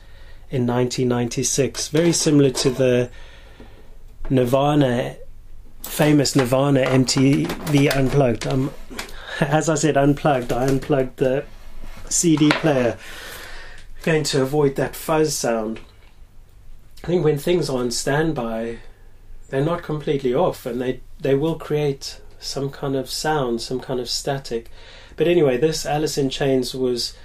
[0.51, 1.87] in 1996.
[1.87, 3.09] Very similar to the
[4.29, 5.15] Nirvana
[5.87, 8.47] famous Nirvana MTV Unplugged.
[8.47, 8.73] Um,
[9.39, 10.51] as I said, unplugged.
[10.51, 11.45] I unplugged the
[12.09, 12.97] CD player,
[14.03, 15.79] going to avoid that fuzz sound.
[17.03, 18.79] I think when things are on standby,
[19.49, 23.99] they're not completely off, and they they will create some kind of sound, some kind
[23.99, 24.69] of static.
[25.15, 27.15] But anyway, this Alice in Chains was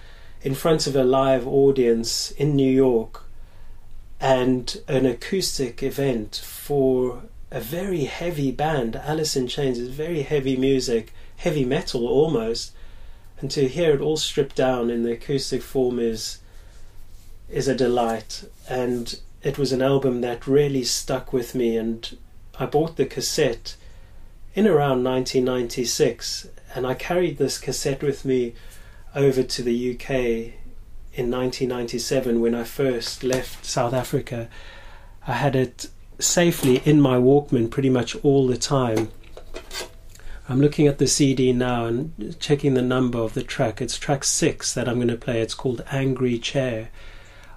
[0.42, 3.24] in front of a live audience in New York
[4.20, 8.96] and an acoustic event for a very heavy band.
[8.96, 12.72] Alice in Chains is very heavy music, heavy metal almost,
[13.40, 16.38] and to hear it all stripped down in the acoustic form is
[17.48, 18.44] is a delight.
[18.68, 21.76] And it was an album that really stuck with me.
[21.76, 22.16] And
[22.58, 23.76] I bought the cassette
[24.54, 28.54] in around 1996, and I carried this cassette with me
[29.14, 30.10] over to the UK
[31.12, 34.48] in 1997 when I first left South Africa.
[35.26, 35.88] I had it
[36.20, 39.10] safely in my Walkman pretty much all the time.
[40.48, 43.80] I'm looking at the CD now and checking the number of the track.
[43.80, 45.40] It's track six that I'm going to play.
[45.40, 46.88] It's called Angry Chair.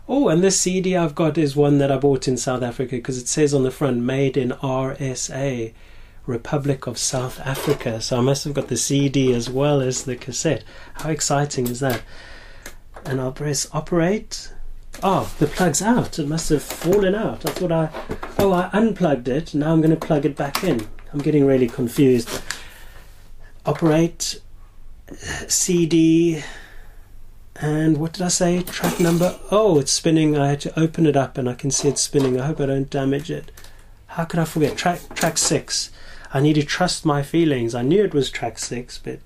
[0.08, 3.18] Oh, and this CD I've got is one that I bought in South Africa because
[3.18, 5.74] it says on the front, made in RSA,
[6.28, 8.00] Republic of South Africa.
[8.00, 10.64] So I must have got the CD as well as the cassette.
[10.94, 12.04] How exciting is that?
[13.06, 14.53] And I'll press operate
[15.06, 16.18] Oh, the plug's out.
[16.18, 17.46] It must have fallen out.
[17.46, 17.90] I thought I.
[18.40, 19.54] Oh, I unplugged it.
[19.54, 20.88] Now I'm going to plug it back in.
[21.12, 22.42] I'm getting really confused.
[23.66, 24.40] Operate.
[25.12, 26.42] Uh, CD.
[27.58, 28.64] And what did I say?
[28.64, 29.38] Track number.
[29.52, 30.38] Oh, it's spinning.
[30.38, 32.40] I had to open it up and I can see it's spinning.
[32.40, 33.52] I hope I don't damage it.
[34.08, 34.78] How could I forget?
[34.78, 35.92] Track track six.
[36.34, 37.76] I need to trust my feelings.
[37.76, 39.20] I knew it was track six, but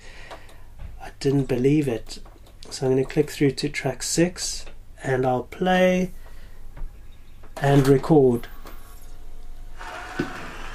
[0.99, 2.17] I didn't believe it.
[2.71, 4.65] So I'm going to click through to track six
[5.03, 6.11] and I'll play
[7.61, 8.47] and record.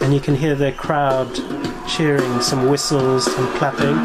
[0.00, 1.32] And you can hear the crowd
[1.88, 3.96] cheering, some whistles, some clapping,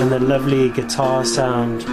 [0.00, 1.84] and the lovely guitar sound.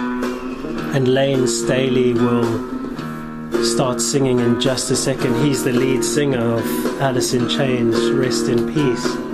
[0.94, 5.34] And Layne Staley will start singing in just a second.
[5.44, 9.27] He's the lead singer of Alice in Chains, Rest in Peace.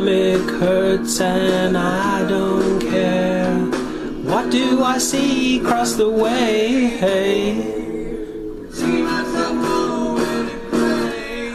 [0.00, 3.54] Stomach hurts and I don't care.
[4.24, 6.98] What do I see across the way?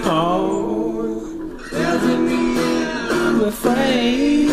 [0.06, 1.42] Oh,
[1.74, 4.50] I'm afraid.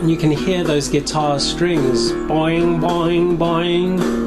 [0.00, 4.23] And you can hear those guitar strings boing, boing, boing.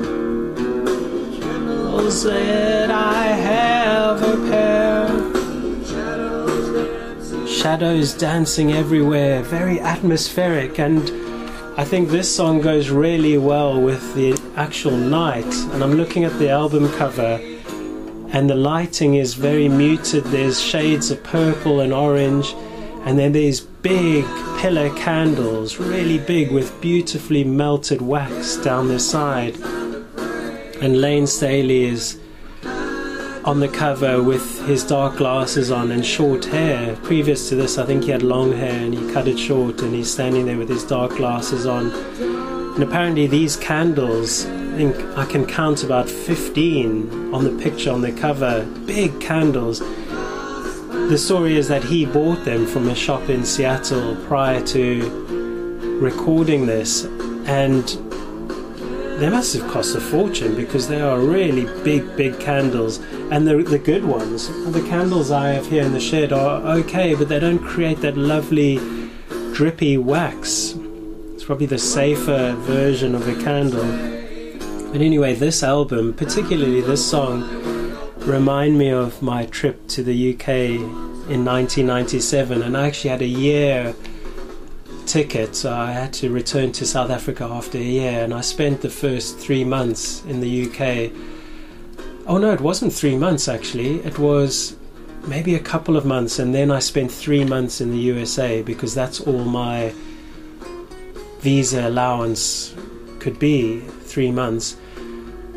[2.17, 5.07] Said I have a pair.
[7.47, 11.11] Shadows dancing everywhere, very atmospheric, and
[11.79, 15.45] I think this song goes really well with the actual night.
[15.73, 17.39] And I'm looking at the album cover,
[18.29, 20.23] and the lighting is very muted.
[20.23, 22.55] There's shades of purple and orange,
[23.05, 24.25] and then these big
[24.57, 29.55] pillar candles, really big, with beautifully melted wax down the side.
[30.79, 32.19] And Layne Staley is
[33.43, 36.95] on the cover with his dark glasses on and short hair.
[36.97, 39.95] Previous to this, I think he had long hair and he cut it short, and
[39.95, 41.91] he's standing there with his dark glasses on.
[42.75, 48.01] And apparently, these candles, I think I can count about 15 on the picture on
[48.01, 49.79] the cover, big candles.
[49.79, 56.67] The story is that he bought them from a shop in Seattle prior to recording
[56.67, 57.05] this,
[57.47, 58.06] and
[59.19, 62.99] they must have cost a fortune because they are really big, big candles.
[63.31, 67.15] And the, the good ones, the candles I have here in the shed are okay,
[67.15, 68.77] but they don't create that lovely
[69.53, 70.75] drippy wax.
[71.33, 73.85] It's probably the safer version of a candle.
[74.91, 77.41] But anyway, this album, particularly this song,
[78.19, 80.49] remind me of my trip to the UK
[81.29, 83.95] in 1997, and I actually had a year
[85.07, 88.89] ticket, I had to return to South Africa after a year, and I spent the
[88.89, 91.11] first three months in the UK.
[92.27, 94.75] Oh no, it wasn't three months actually, it was
[95.25, 98.93] maybe a couple of months, and then I spent three months in the USA because
[98.93, 99.93] that's all my
[101.39, 102.75] visa allowance
[103.19, 104.77] could be three months.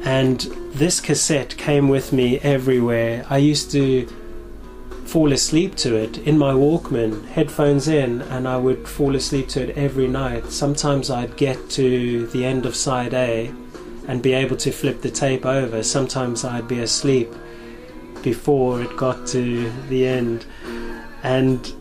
[0.05, 0.41] And
[0.75, 3.27] this cassette came with me everywhere.
[3.29, 4.07] I used to
[5.11, 9.69] fall asleep to it in my Walkman, headphones in, and I would fall asleep to
[9.69, 10.53] it every night.
[10.53, 13.53] Sometimes I'd get to the end of side A
[14.07, 15.83] and be able to flip the tape over.
[15.83, 17.29] Sometimes I'd be asleep
[18.23, 20.47] before it got to the end.
[21.25, 21.75] And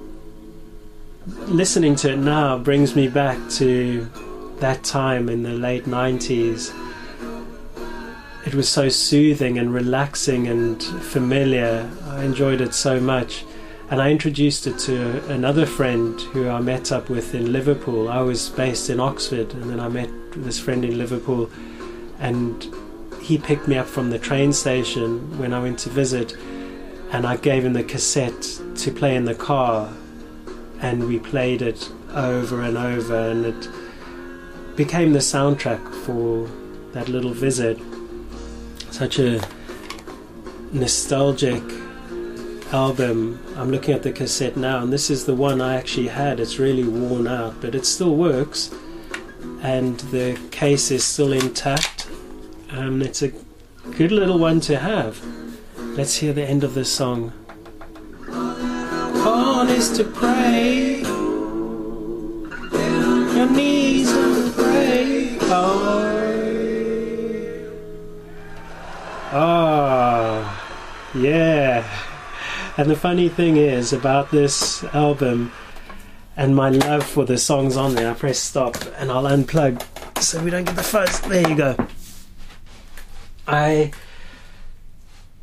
[1.45, 4.09] listening to it now brings me back to
[4.57, 6.73] that time in the late 90s
[8.45, 11.87] it was so soothing and relaxing and familiar.
[12.19, 13.45] I enjoyed it so much.
[13.89, 18.09] And I introduced it to another friend who I met up with in Liverpool.
[18.09, 21.49] I was based in Oxford, and then I met this friend in Liverpool,
[22.19, 22.67] and
[23.21, 26.35] he picked me up from the train station when I went to visit,
[27.11, 29.91] and I gave him the cassette to play in the car,
[30.81, 33.69] and we played it over and over, and it
[34.75, 36.49] became the soundtrack for
[36.91, 37.79] that little visit
[38.91, 39.41] such a
[40.73, 41.63] nostalgic
[42.71, 43.39] album.
[43.55, 46.39] I'm looking at the cassette now, and this is the one I actually had.
[46.39, 48.71] It's really worn out, but it still works,
[49.61, 52.07] and the case is still intact.
[52.71, 53.31] Um, it's a
[53.97, 55.21] good little one to have.
[55.77, 57.33] Let's hear the end of this song.
[58.27, 61.01] Call is to pray.
[63.35, 65.37] Your knees will pray.
[65.41, 66.05] Oh.
[69.31, 71.85] Ah, yeah.
[72.79, 75.51] And the funny thing is about this album
[76.37, 79.83] and my love for the songs on there, I press stop and I'll unplug
[80.21, 81.19] so we don't get the fuzz.
[81.19, 81.75] There you go.
[83.45, 83.91] I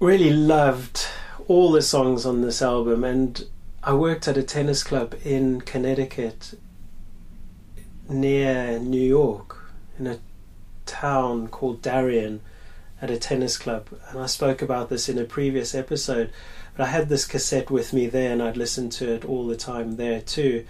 [0.00, 1.06] really loved
[1.46, 3.44] all the songs on this album and
[3.82, 6.54] I worked at a tennis club in Connecticut
[8.08, 10.20] near New York in a
[10.86, 12.40] town called Darien
[13.02, 13.88] at a tennis club.
[14.08, 16.32] And I spoke about this in a previous episode,
[16.76, 19.56] but I had this cassette with me there and I'd listen to it all the
[19.56, 20.66] time there too.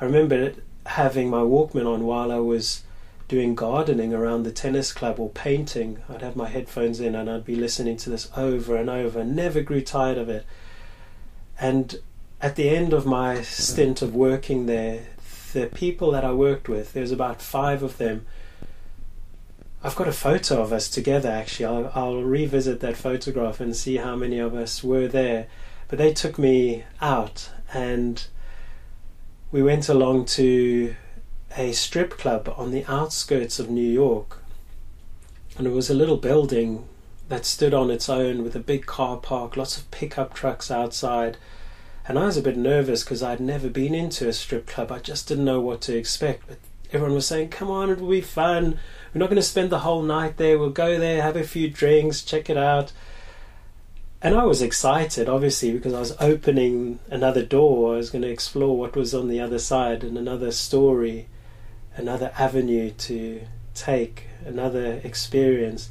[0.00, 0.52] I remember
[0.86, 2.84] having my Walkman on while I was
[3.26, 5.98] doing gardening around the tennis club or painting.
[6.08, 9.60] I'd have my headphones in and I'd be listening to this over and over, never
[9.60, 10.46] grew tired of it.
[11.58, 11.96] And
[12.40, 15.06] at the end of my stint of working there,
[15.52, 18.26] the people that I worked with, there was about five of them.
[19.84, 21.66] I've got a photo of us together actually.
[21.66, 25.46] I'll, I'll revisit that photograph and see how many of us were there.
[25.88, 28.26] But they took me out and
[29.52, 30.96] we went along to
[31.58, 34.38] a strip club on the outskirts of New York.
[35.58, 36.88] And it was a little building
[37.28, 41.36] that stood on its own with a big car park, lots of pickup trucks outside.
[42.08, 44.90] And I was a bit nervous because I'd never been into a strip club.
[44.90, 46.48] I just didn't know what to expect.
[46.48, 46.58] But
[46.92, 48.78] everyone was saying, come on, it will be fun.
[49.12, 50.58] We're not going to spend the whole night there.
[50.58, 52.92] We'll go there, have a few drinks, check it out.
[54.20, 57.94] And I was excited, obviously, because I was opening another door.
[57.94, 61.28] I was going to explore what was on the other side and another story,
[61.94, 63.42] another avenue to
[63.74, 65.90] take, another experience.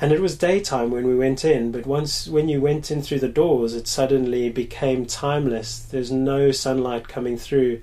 [0.00, 3.20] And it was daytime when we went in, but once when you went in through
[3.20, 5.78] the doors, it suddenly became timeless.
[5.78, 7.82] There's no sunlight coming through.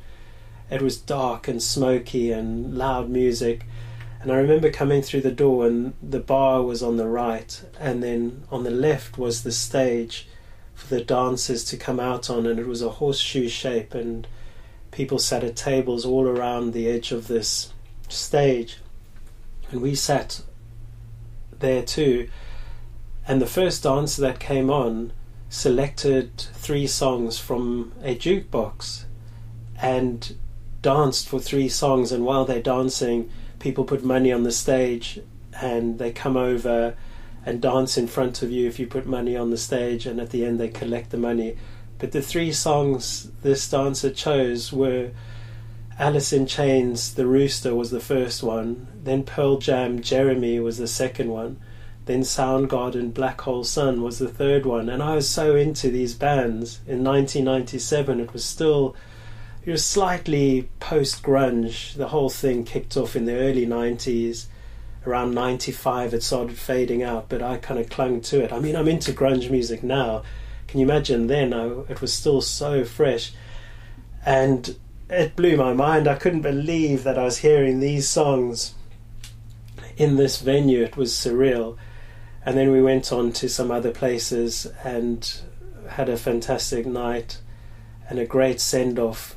[0.71, 3.65] It was dark and smoky and loud music.
[4.21, 8.01] And I remember coming through the door, and the bar was on the right, and
[8.01, 10.27] then on the left was the stage
[10.73, 14.27] for the dancers to come out on, and it was a horseshoe shape, and
[14.91, 17.73] people sat at tables all around the edge of this
[18.07, 18.77] stage.
[19.71, 20.41] And we sat
[21.59, 22.29] there too.
[23.27, 25.13] And the first dancer that came on
[25.49, 29.05] selected three songs from a jukebox
[29.81, 30.35] and
[30.81, 32.11] danced for three songs.
[32.11, 33.29] And while they're dancing,
[33.59, 35.19] people put money on the stage
[35.59, 36.95] and they come over
[37.45, 40.29] and dance in front of you if you put money on the stage and at
[40.29, 41.57] the end they collect the money
[41.97, 45.11] but the three songs this dancer chose were
[45.99, 50.87] Alice in Chains The Rooster was the first one then Pearl Jam Jeremy was the
[50.87, 51.59] second one
[52.05, 56.15] then Soundgarden Black Hole Sun was the third one and I was so into these
[56.15, 58.95] bands in 1997 it was still
[59.63, 61.95] it was slightly post grunge.
[61.95, 64.45] The whole thing kicked off in the early 90s.
[65.05, 68.51] Around 95, it started fading out, but I kind of clung to it.
[68.51, 70.23] I mean, I'm into grunge music now.
[70.67, 71.53] Can you imagine then?
[71.53, 73.33] I, it was still so fresh.
[74.25, 74.75] And
[75.09, 76.07] it blew my mind.
[76.07, 78.73] I couldn't believe that I was hearing these songs
[79.97, 80.83] in this venue.
[80.83, 81.77] It was surreal.
[82.45, 85.41] And then we went on to some other places and
[85.89, 87.39] had a fantastic night
[88.09, 89.35] and a great send off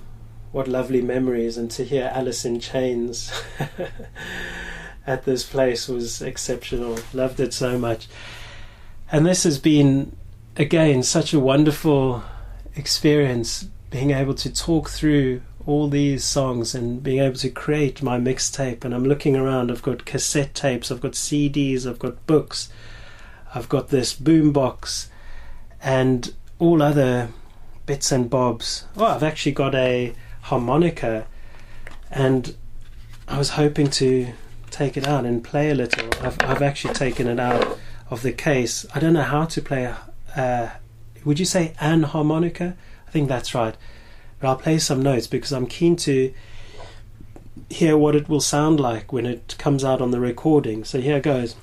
[0.55, 3.33] what lovely memories and to hear Alice in Chains
[5.07, 6.97] at this place was exceptional.
[7.13, 8.07] Loved it so much.
[9.11, 10.15] And this has been
[10.57, 12.23] again such a wonderful
[12.77, 18.17] experience being able to talk through all these songs and being able to create my
[18.17, 22.69] mixtape and I'm looking around I've got cassette tapes I've got CDs I've got books
[23.57, 25.09] I've got this boombox
[25.83, 27.31] and all other
[27.87, 30.15] bits and bobs oh I've actually got a
[30.45, 31.27] harmonica,
[32.11, 32.55] and
[33.27, 34.33] I was hoping to
[34.71, 36.07] take it out and play a little.
[36.23, 37.79] I've, I've actually taken it out
[38.11, 38.85] of the case.
[38.95, 39.95] I don't know how to play.
[40.37, 40.69] Uh,
[41.25, 42.77] would you say an harmonica?
[43.09, 43.75] I think that's right.
[44.39, 46.35] But I'll play some notes because I'm keen to
[47.71, 50.85] hear what it will sound like when it comes out on the recording.
[50.85, 51.57] So here goes.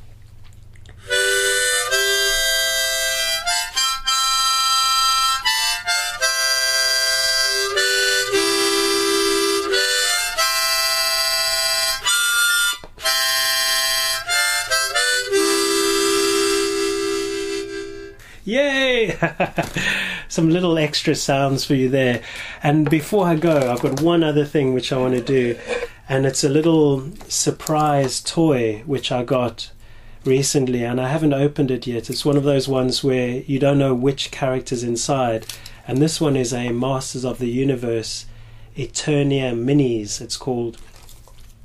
[20.28, 22.22] Some little extra sounds for you there.
[22.63, 25.57] And before I go, I've got one other thing which I want to do,
[26.07, 29.72] and it's a little surprise toy which I got
[30.26, 32.09] recently, and I haven't opened it yet.
[32.09, 35.45] It's one of those ones where you don't know which character's inside,
[35.88, 38.26] and this one is a Masters of the Universe
[38.78, 40.78] Eternia Minis, it's called.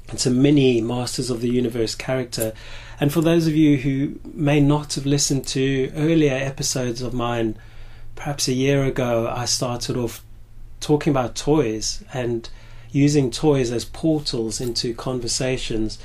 [0.09, 2.53] It's a mini Masters of the Universe character
[2.99, 7.57] and for those of you who may not have listened to earlier episodes of mine,
[8.15, 10.23] perhaps a year ago, I started off
[10.81, 12.49] talking about toys and
[12.91, 15.99] using toys as portals into conversations.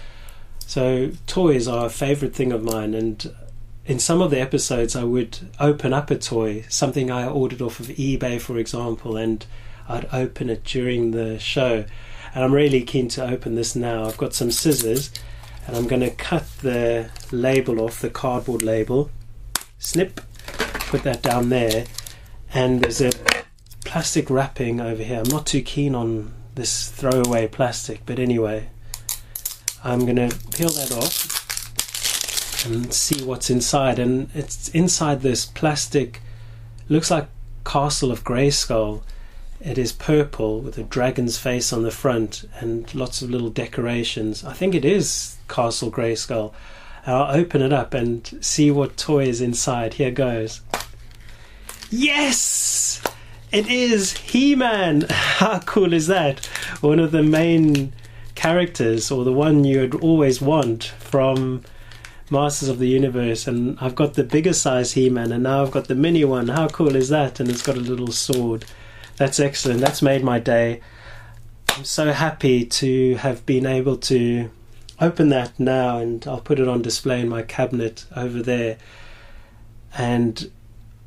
[0.60, 3.34] So, toys are a favorite thing of mine, and
[3.86, 7.80] in some of the episodes, I would open up a toy, something I ordered off
[7.80, 9.46] of eBay, for example, and
[9.88, 11.86] I'd open it during the show.
[12.34, 14.06] And I'm really keen to open this now.
[14.06, 15.12] I've got some scissors
[15.68, 19.12] and I'm going to cut the label off, the cardboard label.
[19.80, 20.22] Snip,
[20.88, 21.86] put that down there.
[22.54, 23.12] And there's a
[23.86, 25.20] plastic wrapping over here.
[25.20, 28.70] I'm not too keen on this throwaway plastic, but anyway,
[29.84, 34.00] I'm going to peel that off and see what's inside.
[34.00, 36.22] And it's inside this plastic,
[36.90, 37.28] looks like
[37.66, 39.04] Castle of Grayskull.
[39.64, 44.44] It is purple with a dragon's face on the front and lots of little decorations.
[44.44, 46.52] I think it is Castle Grayskull.
[47.06, 49.96] I'll open it up and see what toy is inside.
[49.96, 50.62] Here goes.
[51.92, 53.04] Yes!
[53.52, 55.06] It is He Man!
[55.10, 56.46] How cool is that?
[56.82, 57.94] One of the main
[58.34, 61.62] characters, or the one you'd always want from
[62.32, 65.72] Masters of the Universe, and I've got the bigger size He Man, and now I've
[65.72, 66.48] got the mini one.
[66.48, 67.40] How cool is that?
[67.40, 68.66] And it's got a little sword.
[69.18, 69.82] That's excellent.
[69.82, 70.82] That's made my day.
[71.70, 74.50] I'm so happy to have been able to
[75.00, 78.78] open that now, and I'll put it on display in my cabinet over there.
[79.98, 80.52] And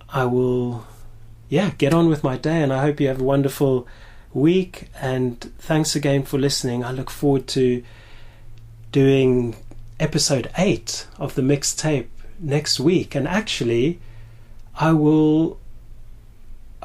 [0.08, 0.86] I will,
[1.48, 3.86] yeah, get on with my day, and I hope you have a wonderful
[4.32, 4.88] week.
[5.00, 6.84] And thanks again for listening.
[6.84, 7.82] I look forward to
[8.90, 9.56] doing
[10.00, 12.06] episode 8 of the mixtape
[12.38, 13.14] next week.
[13.14, 14.00] And actually,
[14.76, 15.58] I will.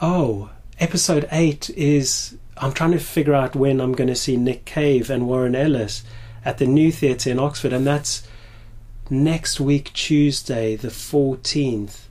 [0.02, 2.36] Oh, episode 8 is.
[2.62, 6.04] I'm trying to figure out when I'm going to see Nick Cave and Warren Ellis
[6.44, 8.28] at the New Theatre in Oxford, and that's
[9.10, 12.02] next week, Tuesday, the 14th.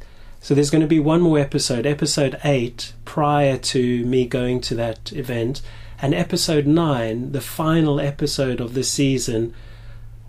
[0.40, 4.74] So there's going to be one more episode, episode 8, prior to me going to
[4.76, 5.60] that event,
[6.00, 9.52] and episode 9, the final episode of the season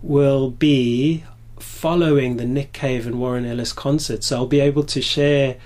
[0.02, 1.24] will be
[1.58, 4.22] following the Nick Cave and Warren Ellis concert.
[4.24, 5.56] So I'll be able to share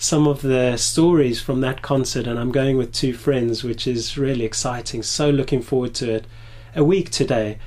[0.00, 4.18] some of the stories from that concert, and I'm going with two friends, which is
[4.18, 5.02] really exciting.
[5.02, 6.26] So looking forward to it.
[6.74, 7.58] A week today,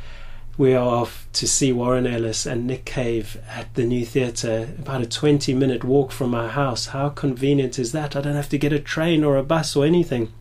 [0.57, 5.01] we are off to see Warren Ellis and Nick Cave at the New Theatre, about
[5.01, 6.87] a 20 minute walk from our house.
[6.87, 8.15] How convenient is that?
[8.15, 10.33] I don't have to get a train or a bus or anything.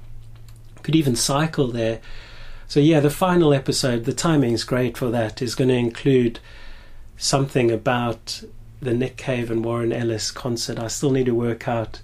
[0.83, 2.01] Could even cycle there
[2.73, 6.41] so yeah, the final episode, the timing is great for that, is going to include
[7.19, 8.43] something about
[8.83, 10.79] the Nick Cave and Warren Ellis concert.
[10.79, 12.03] I still need to work out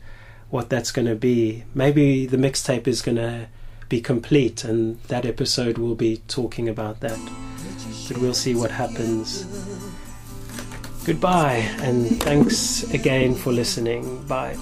[0.49, 1.65] what that's going to be.
[1.75, 3.49] Maybe the mixtape is going to
[3.89, 7.19] be complete and that episode will be talking about that.
[8.07, 9.45] But we'll see what happens.
[11.05, 14.25] Goodbye and thanks again for listening.
[14.27, 14.57] Bye.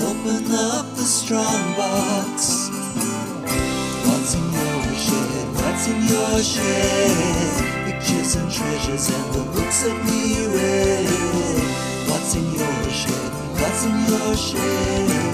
[0.00, 2.68] open up the strong box.
[5.78, 7.86] What's in your shed?
[7.86, 11.06] Pictures and treasures and the books that we read.
[12.10, 13.32] What's in your shed?
[13.60, 15.27] What's in your shed?